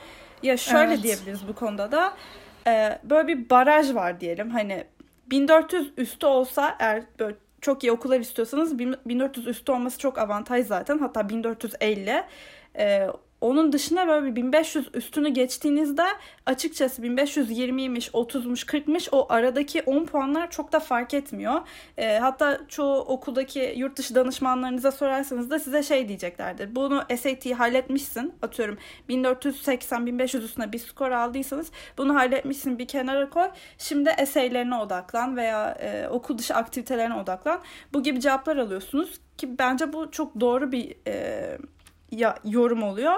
Ya 0.43 0.57
şöyle 0.57 0.93
evet. 0.93 1.03
diyebiliriz 1.03 1.47
bu 1.47 1.55
konuda 1.55 1.91
da 1.91 2.13
e, 2.67 2.99
böyle 3.03 3.27
bir 3.27 3.49
baraj 3.49 3.95
var 3.95 4.19
diyelim 4.19 4.49
hani 4.49 4.83
1400 5.27 5.91
üstü 5.97 6.25
olsa 6.25 6.75
eğer 6.79 7.03
böyle 7.19 7.35
çok 7.61 7.83
iyi 7.83 7.91
okullar 7.91 8.19
istiyorsanız 8.19 8.79
1400 8.79 9.47
üstü 9.47 9.71
olması 9.71 9.99
çok 9.99 10.17
avantaj 10.17 10.67
zaten 10.67 10.97
hatta 10.97 11.29
1450 11.29 12.23
e, 12.77 13.07
onun 13.41 13.71
dışında 13.71 14.07
böyle 14.07 14.25
bir 14.25 14.35
1500 14.35 14.89
üstünü 14.93 15.29
geçtiğinizde 15.29 16.05
açıkçası 16.45 17.01
1520'ymiş, 17.01 18.11
30'muş, 18.11 18.65
40'mış 18.65 19.09
o 19.11 19.25
aradaki 19.29 19.81
10 19.81 20.05
puanlar 20.05 20.51
çok 20.51 20.71
da 20.71 20.79
fark 20.79 21.13
etmiyor. 21.13 21.61
E, 21.97 22.17
hatta 22.17 22.61
çoğu 22.67 22.99
okuldaki 22.99 23.73
yurt 23.77 23.97
dışı 23.97 24.15
danışmanlarınıza 24.15 24.91
sorarsanız 24.91 25.49
da 25.49 25.59
size 25.59 25.83
şey 25.83 26.07
diyeceklerdir. 26.07 26.75
Bunu 26.75 27.03
SAT'yi 27.17 27.55
halletmişsin. 27.55 28.33
Atıyorum 28.41 28.77
1480-1500 29.09 30.41
üstüne 30.41 30.73
bir 30.73 30.79
skor 30.79 31.11
aldıysanız 31.11 31.71
bunu 31.97 32.15
halletmişsin 32.15 32.79
bir 32.79 32.87
kenara 32.87 33.29
koy. 33.29 33.47
Şimdi 33.77 34.09
essay'lerine 34.17 34.75
odaklan 34.75 35.37
veya 35.37 35.71
e, 35.71 36.07
okul 36.07 36.37
dışı 36.37 36.55
aktivitelerine 36.55 37.15
odaklan. 37.15 37.61
Bu 37.93 38.03
gibi 38.03 38.19
cevaplar 38.19 38.57
alıyorsunuz 38.57 39.19
ki 39.37 39.59
bence 39.59 39.93
bu 39.93 40.11
çok 40.11 40.39
doğru 40.39 40.71
bir 40.71 40.95
e, 41.07 41.57
ya, 42.11 42.35
yorum 42.45 42.83
oluyor. 42.83 43.13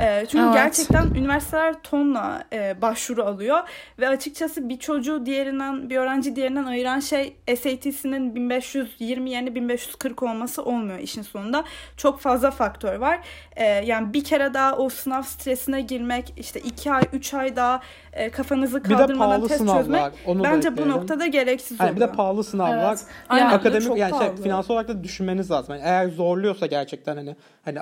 E, 0.00 0.26
çünkü 0.26 0.44
evet. 0.44 0.54
gerçekten 0.54 1.06
üniversiteler 1.06 1.74
tonla 1.82 2.44
e, 2.52 2.82
başvuru 2.82 3.24
alıyor 3.24 3.60
ve 3.98 4.08
açıkçası 4.08 4.68
bir 4.68 4.78
çocuğu 4.78 5.26
diğerinden 5.26 5.90
bir 5.90 5.96
öğrenci 5.96 6.36
diğerinden 6.36 6.64
ayıran 6.64 7.00
şey 7.00 7.36
SAT'sinin 7.48 8.34
1520 8.34 9.30
yerine 9.30 9.54
1540 9.54 10.22
olması 10.22 10.64
olmuyor 10.64 10.98
işin 10.98 11.22
sonunda. 11.22 11.64
Çok 11.96 12.20
fazla 12.20 12.50
faktör 12.50 12.94
var. 12.94 13.20
E, 13.56 13.64
yani 13.64 14.12
bir 14.12 14.24
kere 14.24 14.54
daha 14.54 14.76
o 14.76 14.88
sınav 14.88 15.22
stresine 15.22 15.80
girmek 15.80 16.32
işte 16.36 16.60
iki 16.60 16.92
ay 16.92 17.02
üç 17.12 17.34
ay 17.34 17.56
daha 17.56 17.80
e, 18.12 18.30
kafanızı 18.30 18.82
kaldırmadan 18.82 19.46
test 19.46 19.68
çözmek 19.68 20.02
var. 20.02 20.12
Onu 20.26 20.44
bence 20.44 20.76
bu 20.76 20.88
noktada 20.88 21.26
gereksiz 21.26 21.80
yani 21.80 21.90
oluyor. 21.90 22.08
Bir 22.08 22.12
de 22.12 22.16
pahalı 22.16 22.44
sınav 22.44 22.72
evet. 22.72 23.04
Yani 23.30 23.44
akademik 23.44 23.96
yani 23.96 24.18
şey, 24.18 24.42
finansal 24.42 24.74
olarak 24.74 24.88
da 24.88 25.04
düşünmeniz 25.04 25.50
lazım. 25.50 25.74
Yani 25.74 25.84
eğer 25.84 26.08
zorluyorsa 26.08 26.66
gerçekten 26.66 27.16
hani 27.16 27.36
hani 27.64 27.80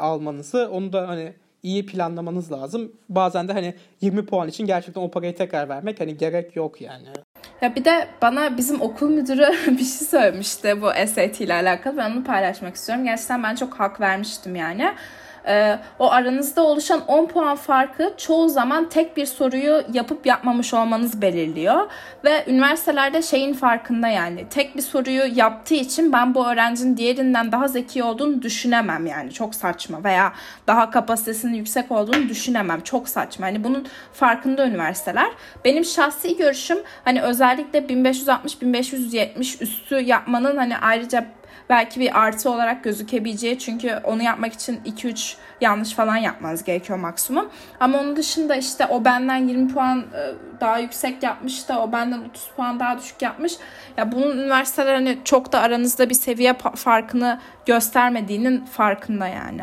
almanızı 0.55 0.75
onu 0.75 0.93
da 0.93 1.09
hani 1.09 1.33
iyi 1.63 1.87
planlamanız 1.87 2.53
lazım. 2.53 2.93
Bazen 3.09 3.49
de 3.49 3.53
hani 3.53 3.75
20 4.01 4.27
puan 4.27 4.49
için 4.49 4.67
gerçekten 4.67 5.01
o 5.01 5.11
parayı 5.11 5.37
tekrar 5.37 5.69
vermek 5.69 6.01
hani 6.01 6.17
gerek 6.17 6.57
yok 6.57 6.81
yani. 6.81 7.09
Ya 7.61 7.75
bir 7.75 7.85
de 7.85 8.09
bana 8.23 8.57
bizim 8.57 8.81
okul 8.81 9.09
müdürü 9.09 9.47
bir 9.67 9.85
şey 9.85 10.09
söylemişti 10.09 10.83
bu 10.83 10.87
SAT 11.07 11.41
ile 11.41 11.55
alakalı. 11.55 11.97
Ben 11.97 12.11
onu 12.11 12.25
paylaşmak 12.25 12.77
istiyorum. 12.77 13.05
Gerçekten 13.05 13.43
ben 13.43 13.55
çok 13.55 13.75
hak 13.75 14.01
vermiştim 14.01 14.57
yani 14.57 14.95
e, 15.47 15.79
o 15.99 16.11
aranızda 16.11 16.63
oluşan 16.63 17.07
10 17.07 17.27
puan 17.27 17.57
farkı 17.57 18.15
çoğu 18.17 18.49
zaman 18.49 18.89
tek 18.89 19.17
bir 19.17 19.27
soruyu 19.27 19.83
yapıp 19.93 20.27
yapmamış 20.27 20.75
olmanız 20.75 21.23
belirliyor. 21.23 21.91
Ve 22.25 22.45
üniversitelerde 22.47 23.23
şeyin 23.23 23.55
farkında 23.55 24.09
yani 24.09 24.49
tek 24.51 24.77
bir 24.77 24.83
soruyu 24.83 25.23
yaptığı 25.35 25.75
için 25.75 26.13
ben 26.13 26.35
bu 26.35 26.47
öğrencinin 26.47 26.97
diğerinden 26.97 27.53
daha 27.53 27.69
zeki 27.69 28.03
olduğunu 28.03 28.43
düşünemem 28.43 29.07
yani 29.07 29.33
çok 29.33 29.55
saçma 29.55 30.05
veya 30.05 30.33
daha 30.67 30.91
kapasitesinin 30.91 31.55
yüksek 31.55 31.93
olduğunu 31.93 32.29
düşünemem 32.29 32.81
çok 32.81 33.09
saçma. 33.09 33.47
Hani 33.47 33.65
bunun 33.65 33.87
farkında 34.13 34.67
üniversiteler. 34.67 35.29
Benim 35.65 35.85
şahsi 35.85 36.37
görüşüm 36.37 36.79
hani 37.05 37.23
özellikle 37.23 37.79
1560-1570 37.79 39.63
üstü 39.63 39.95
yapmanın 39.95 40.57
hani 40.57 40.79
ayrıca 40.79 41.27
belki 41.73 42.01
bir 42.01 42.21
artı 42.21 42.51
olarak 42.51 42.85
gözükebileceği 42.85 43.59
çünkü 43.59 44.01
onu 44.05 44.23
yapmak 44.23 44.53
için 44.53 44.81
2-3 44.87 45.35
yanlış 45.61 45.95
falan 45.95 46.17
yapmanız 46.17 46.65
gerekiyor 46.65 46.99
maksimum. 46.99 47.49
Ama 47.81 48.01
onun 48.01 48.17
dışında 48.17 48.57
işte 48.57 48.87
o 48.87 49.05
benden 49.05 49.49
20 49.49 49.69
puan 49.73 49.99
e, 49.99 50.35
daha 50.61 50.79
yüksek 50.79 51.23
yapmış 51.23 51.69
da 51.69 51.83
o 51.83 51.93
benden 51.93 52.21
30 52.21 52.49
puan 52.57 52.81
daha 52.81 52.99
düşük 52.99 53.23
yapmış. 53.23 53.53
Ya 53.97 54.13
bunun 54.13 54.39
üniversiteler 54.39 54.95
hani 54.95 55.19
çok 55.25 55.53
da 55.53 55.61
aranızda 55.61 56.11
bir 56.11 56.15
seviye 56.15 56.55
farkını 56.75 57.41
göstermediğinin 57.67 58.65
farkında 58.65 59.27
yani. 59.27 59.63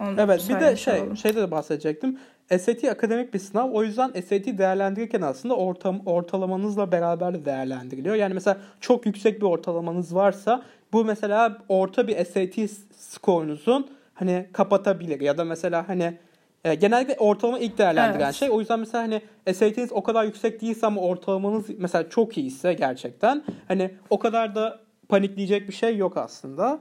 Onu 0.00 0.20
evet 0.20 0.48
bir 0.48 0.60
de 0.60 0.76
şey 0.76 1.00
olalım. 1.00 1.16
şeyde 1.16 1.40
de 1.40 1.50
bahsedecektim. 1.50 2.18
SAT 2.50 2.84
akademik 2.84 3.34
bir 3.34 3.38
sınav. 3.38 3.70
O 3.70 3.82
yüzden 3.82 4.08
SAT 4.08 4.58
değerlendirirken 4.58 5.20
aslında 5.20 5.56
ortam, 5.56 6.00
ortalamanızla 6.06 6.92
beraber 6.92 7.34
de 7.34 7.44
değerlendiriliyor. 7.44 8.14
Yani 8.14 8.34
mesela 8.34 8.58
çok 8.80 9.06
yüksek 9.06 9.40
bir 9.40 9.46
ortalamanız 9.46 10.14
varsa 10.14 10.62
bu 10.92 11.04
mesela 11.04 11.58
orta 11.68 12.08
bir 12.08 12.24
SAT 12.24 12.70
skorunuzun 12.96 13.90
hani 14.14 14.48
kapatabilir 14.52 15.20
ya 15.20 15.38
da 15.38 15.44
mesela 15.44 15.88
hani 15.88 16.18
e, 16.64 16.74
genellikle 16.74 17.16
ortalama 17.18 17.58
ilk 17.58 17.78
değerlendiren 17.78 18.24
evet. 18.24 18.34
şey. 18.34 18.50
O 18.50 18.60
yüzden 18.60 18.80
mesela 18.80 19.04
hani 19.04 19.22
SAT'niz 19.54 19.92
o 19.92 20.02
kadar 20.02 20.24
yüksek 20.24 20.60
değilse 20.60 20.86
ama 20.86 21.00
ortalamanız 21.00 21.66
mesela 21.78 22.08
çok 22.08 22.38
iyiyse 22.38 22.74
gerçekten 22.74 23.44
hani 23.68 23.90
o 24.10 24.18
kadar 24.18 24.54
da 24.54 24.80
panikleyecek 25.08 25.68
bir 25.68 25.74
şey 25.74 25.96
yok 25.96 26.16
aslında. 26.16 26.80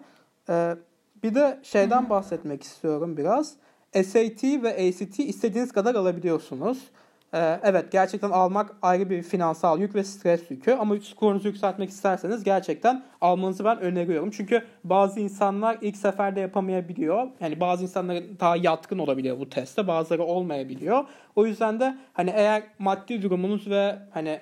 Ee, 0.50 0.76
bir 1.24 1.36
de 1.36 1.60
şeyden 1.64 2.10
bahsetmek 2.10 2.64
istiyorum 2.64 3.18
biraz. 3.18 3.54
SAT 3.94 4.44
ve 4.44 4.88
ACT 4.88 5.20
istediğiniz 5.20 5.72
kadar 5.72 5.96
alabiliyorsunuz. 5.96 6.78
Ee, 7.34 7.60
evet 7.64 7.92
gerçekten 7.92 8.30
almak 8.30 8.76
ayrı 8.82 9.10
bir 9.10 9.24
finansal 9.24 9.80
yük 9.80 9.96
ve 9.96 10.04
stres 10.04 10.52
yükü 10.52 10.72
ama 10.72 10.96
skorunuzu 11.00 11.48
yükseltmek 11.48 11.90
isterseniz 11.90 12.44
gerçekten 12.44 13.04
almanızı 13.22 13.66
ben 13.66 13.80
öneriyorum. 13.80 14.32
Çünkü 14.32 14.64
bazı 14.84 15.20
insanlar 15.20 15.78
ilk 15.82 15.98
seferde 15.98 16.40
yapamayabiliyor. 16.40 17.28
Yani 17.40 17.60
bazı 17.60 17.84
insanlar 17.84 18.24
daha 18.40 18.56
yatkın 18.56 19.00
olabiliyor 19.00 19.40
bu 19.40 19.50
teste 19.50 19.88
bazıları 19.88 20.24
olmayabiliyor. 20.24 21.06
O 21.36 21.46
yüzden 21.46 21.80
de 21.80 21.98
hani 22.14 22.30
eğer 22.36 22.64
maddi 22.80 23.22
durumunuz 23.22 23.70
ve 23.70 23.96
hani 24.12 24.40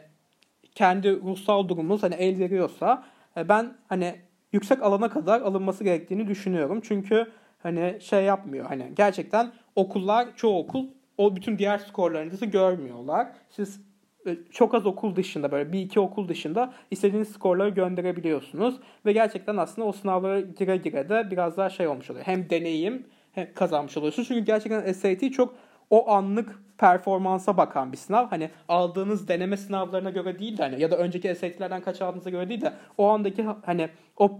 kendi 0.75 1.21
ruhsal 1.21 1.67
durumunuz 1.67 2.03
hani 2.03 2.15
el 2.15 2.39
veriyorsa 2.39 3.03
e, 3.37 3.49
ben 3.49 3.73
hani 3.89 4.15
yüksek 4.53 4.83
alana 4.83 5.09
kadar 5.09 5.41
alınması 5.41 5.83
gerektiğini 5.83 6.27
düşünüyorum. 6.27 6.81
Çünkü 6.83 7.31
hani 7.63 7.97
şey 8.01 8.23
yapmıyor 8.23 8.65
hani 8.65 8.91
gerçekten 8.95 9.51
okullar 9.75 10.27
çoğu 10.35 10.59
okul 10.59 10.85
o 11.17 11.36
bütün 11.36 11.58
diğer 11.58 11.78
skorlarınızı 11.78 12.45
görmüyorlar. 12.45 13.28
Siz 13.49 13.82
e, 14.28 14.38
çok 14.51 14.75
az 14.75 14.86
okul 14.86 15.15
dışında 15.15 15.51
böyle 15.51 15.73
bir 15.73 15.80
iki 15.80 15.99
okul 15.99 16.28
dışında 16.28 16.73
istediğiniz 16.91 17.30
skorları 17.30 17.69
gönderebiliyorsunuz. 17.69 18.75
Ve 19.06 19.13
gerçekten 19.13 19.58
aslında 19.58 19.88
o 19.88 19.91
sınavlara 19.91 20.39
gire 20.39 20.78
gire 20.78 21.10
de 21.10 21.32
biraz 21.32 21.58
daha 21.58 21.69
şey 21.69 21.88
olmuş 21.88 22.10
oluyor. 22.10 22.25
Hem 22.25 22.49
deneyim 22.49 23.06
hem 23.32 23.54
kazanmış 23.54 23.97
oluyorsunuz. 23.97 24.28
Çünkü 24.28 24.45
gerçekten 24.45 24.93
SAT 24.93 25.34
çok 25.34 25.56
o 25.89 26.10
anlık 26.12 26.60
performansa 26.78 27.58
bakan 27.58 27.91
bir 27.91 27.97
sınav. 27.97 28.28
Hani 28.28 28.49
aldığınız 28.67 29.28
deneme 29.28 29.58
sınavlarına 29.58 30.10
göre 30.10 30.39
değil 30.39 30.58
de 30.58 30.63
hani 30.63 30.82
ya 30.82 30.91
da 30.91 30.97
önceki 30.97 31.36
SAT'lerden 31.36 31.82
kaç 31.82 32.01
aldığınıza 32.01 32.30
göre 32.30 32.49
değil 32.49 32.62
de 32.62 32.73
o 32.97 33.08
andaki 33.08 33.45
hani 33.65 33.89
o 34.17 34.39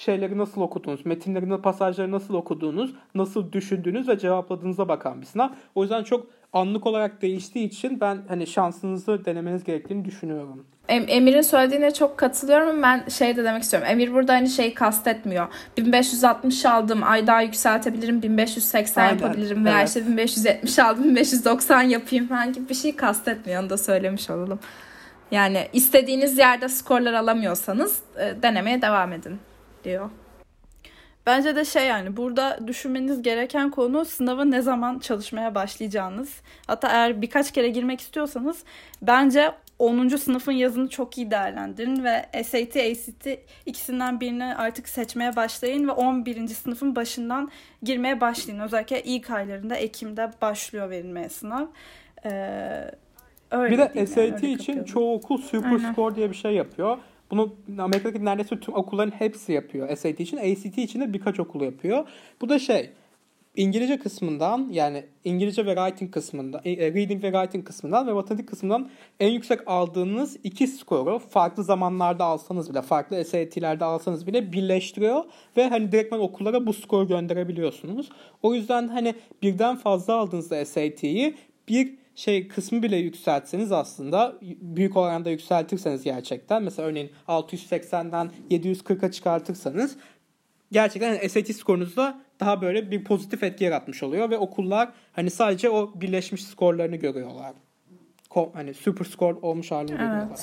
şeyleri 0.00 0.38
nasıl 0.38 0.60
okudunuz, 0.60 1.06
metinleri, 1.06 1.62
pasajları 1.62 2.12
nasıl 2.12 2.34
okuduğunuz, 2.34 2.94
nasıl 3.14 3.52
düşündüğünüz 3.52 4.08
ve 4.08 4.18
cevapladığınıza 4.18 4.88
bakan 4.88 5.20
bir 5.20 5.26
sınav. 5.26 5.48
O 5.74 5.82
yüzden 5.82 6.04
çok 6.04 6.26
anlık 6.52 6.86
olarak 6.86 7.22
değiştiği 7.22 7.66
için 7.66 8.00
ben 8.00 8.18
hani 8.28 8.46
şansınızı 8.46 9.24
denemeniz 9.24 9.64
gerektiğini 9.64 10.04
düşünüyorum. 10.04 10.66
Emir'in 10.88 11.40
söylediğine 11.40 11.94
çok 11.94 12.18
katılıyorum. 12.18 12.82
Ben 12.82 13.08
şey 13.08 13.36
de 13.36 13.44
demek 13.44 13.62
istiyorum. 13.62 13.88
Emir 13.90 14.12
burada 14.12 14.32
hani 14.32 14.48
şeyi 14.48 14.74
kastetmiyor. 14.74 15.46
1560 15.76 16.66
aldım 16.66 17.02
ay 17.02 17.26
daha 17.26 17.42
yükseltebilirim. 17.42 18.22
1580 18.22 19.02
Aynen, 19.02 19.18
yapabilirim. 19.18 19.64
Veya 19.64 19.78
evet. 19.78 19.88
işte 19.88 20.06
1570 20.06 20.78
aldım 20.78 21.04
1590 21.04 21.82
yapayım 21.82 22.26
falan 22.26 22.52
gibi 22.52 22.68
bir 22.68 22.74
şey 22.74 22.96
kastetmiyor. 22.96 23.62
Onu 23.62 23.70
da 23.70 23.78
söylemiş 23.78 24.30
olalım. 24.30 24.58
Yani 25.30 25.68
istediğiniz 25.72 26.38
yerde 26.38 26.68
skorlar 26.68 27.12
alamıyorsanız 27.12 27.98
e, 28.18 28.42
denemeye 28.42 28.82
devam 28.82 29.12
edin 29.12 29.38
diyor. 29.84 30.10
Bence 31.26 31.56
de 31.56 31.64
şey 31.64 31.86
yani 31.86 32.16
burada 32.16 32.58
düşünmeniz 32.66 33.22
gereken 33.22 33.70
konu 33.70 34.04
sınava 34.04 34.44
ne 34.44 34.62
zaman 34.62 34.98
çalışmaya 34.98 35.54
başlayacağınız. 35.54 36.40
Hatta 36.66 36.88
eğer 36.88 37.22
birkaç 37.22 37.52
kere 37.52 37.68
girmek 37.68 38.00
istiyorsanız 38.00 38.64
bence 39.02 39.52
10. 39.78 40.08
sınıfın 40.08 40.52
yazını 40.52 40.88
çok 40.88 41.18
iyi 41.18 41.30
değerlendirin 41.30 42.04
ve 42.04 42.42
SAT, 42.44 42.76
ACT 42.76 43.26
ikisinden 43.66 44.20
birini 44.20 44.54
artık 44.56 44.88
seçmeye 44.88 45.36
başlayın 45.36 45.88
ve 45.88 45.92
11. 45.92 46.48
sınıfın 46.48 46.96
başından 46.96 47.50
girmeye 47.82 48.20
başlayın. 48.20 48.60
Özellikle 48.60 49.02
ilk 49.02 49.30
aylarında 49.30 49.76
Ekim'de 49.76 50.30
başlıyor 50.42 50.90
verilmeye 50.90 51.28
sınav. 51.28 51.66
Ee, 52.24 52.90
öyle 53.50 53.72
bir 53.72 54.00
de 54.00 54.06
SAT 54.06 54.42
yani, 54.42 54.52
için 54.52 54.84
çoğu 54.84 55.14
okul 55.14 55.38
Super 55.38 55.70
Aynen. 55.70 55.92
Score 55.92 56.14
diye 56.14 56.30
bir 56.30 56.36
şey 56.36 56.52
yapıyor. 56.52 56.98
Bunu 57.30 57.54
Amerika'daki 57.78 58.24
neredeyse 58.24 58.60
tüm 58.60 58.74
okulların 58.74 59.10
hepsi 59.10 59.52
yapıyor 59.52 59.96
SAT 59.96 60.20
için. 60.20 60.36
ACT 60.36 60.78
için 60.78 61.00
de 61.00 61.12
birkaç 61.12 61.40
okul 61.40 61.60
yapıyor. 61.60 62.08
Bu 62.40 62.48
da 62.48 62.58
şey 62.58 62.90
İngilizce 63.56 63.98
kısmından 63.98 64.68
yani 64.70 65.04
İngilizce 65.24 65.66
ve 65.66 65.74
writing 65.74 66.14
kısmından, 66.14 66.60
e, 66.64 66.76
reading 66.76 67.24
ve 67.24 67.32
writing 67.32 67.66
kısmından 67.66 68.06
ve 68.06 68.12
matematik 68.12 68.48
kısmından 68.48 68.90
en 69.20 69.28
yüksek 69.28 69.60
aldığınız 69.66 70.36
iki 70.44 70.66
skoru 70.66 71.18
farklı 71.18 71.64
zamanlarda 71.64 72.24
alsanız 72.24 72.70
bile, 72.70 72.82
farklı 72.82 73.24
SAT'lerde 73.24 73.84
alsanız 73.84 74.26
bile 74.26 74.52
birleştiriyor 74.52 75.24
ve 75.56 75.68
hani 75.68 75.92
direktmen 75.92 76.18
okullara 76.18 76.66
bu 76.66 76.72
skoru 76.72 77.08
gönderebiliyorsunuz. 77.08 78.08
O 78.42 78.54
yüzden 78.54 78.88
hani 78.88 79.14
birden 79.42 79.76
fazla 79.76 80.14
aldığınızda 80.14 80.64
SAT'yi 80.64 81.34
bir 81.68 81.99
şey 82.20 82.48
kısmı 82.48 82.82
bile 82.82 82.96
yükseltseniz 82.96 83.72
aslında 83.72 84.34
büyük 84.60 84.96
oranda 84.96 85.30
yükseltirseniz 85.30 86.02
gerçekten 86.02 86.62
mesela 86.62 86.88
örneğin 86.88 87.10
680'den 87.28 88.30
740'a 88.50 89.10
çıkartırsanız 89.10 89.96
gerçekten 90.72 91.08
yani 91.14 91.28
SAT 91.28 91.56
skorunuzda 91.56 92.20
daha 92.40 92.62
böyle 92.62 92.90
bir 92.90 93.04
pozitif 93.04 93.42
etki 93.42 93.64
yaratmış 93.64 94.02
oluyor 94.02 94.30
ve 94.30 94.38
okullar 94.38 94.88
hani 95.12 95.30
sadece 95.30 95.70
o 95.70 95.92
birleşmiş 95.94 96.44
skorlarını 96.44 96.96
görüyorlar. 96.96 97.52
Ko- 98.30 98.50
hani 98.54 98.74
super 98.74 99.04
skor 99.04 99.42
olmuş 99.42 99.70
halini 99.70 99.90
evet. 99.90 100.00
görüyorlar. 100.00 100.38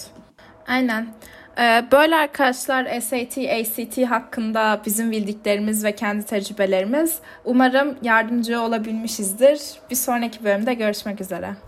Aynen. 0.68 1.08
Ee, 1.60 1.84
böyle 1.92 2.16
arkadaşlar 2.16 3.00
SAT, 3.00 3.38
ACT 3.38 3.98
hakkında 3.98 4.82
bizim 4.86 5.12
bildiklerimiz 5.12 5.84
ve 5.84 5.96
kendi 5.96 6.26
tecrübelerimiz. 6.26 7.20
Umarım 7.46 7.98
yardımcı 8.02 8.62
olabilmişizdir. 8.62 9.62
Bir 9.90 9.96
sonraki 9.96 10.44
bölümde 10.44 10.74
görüşmek 10.74 11.22
üzere. 11.22 11.67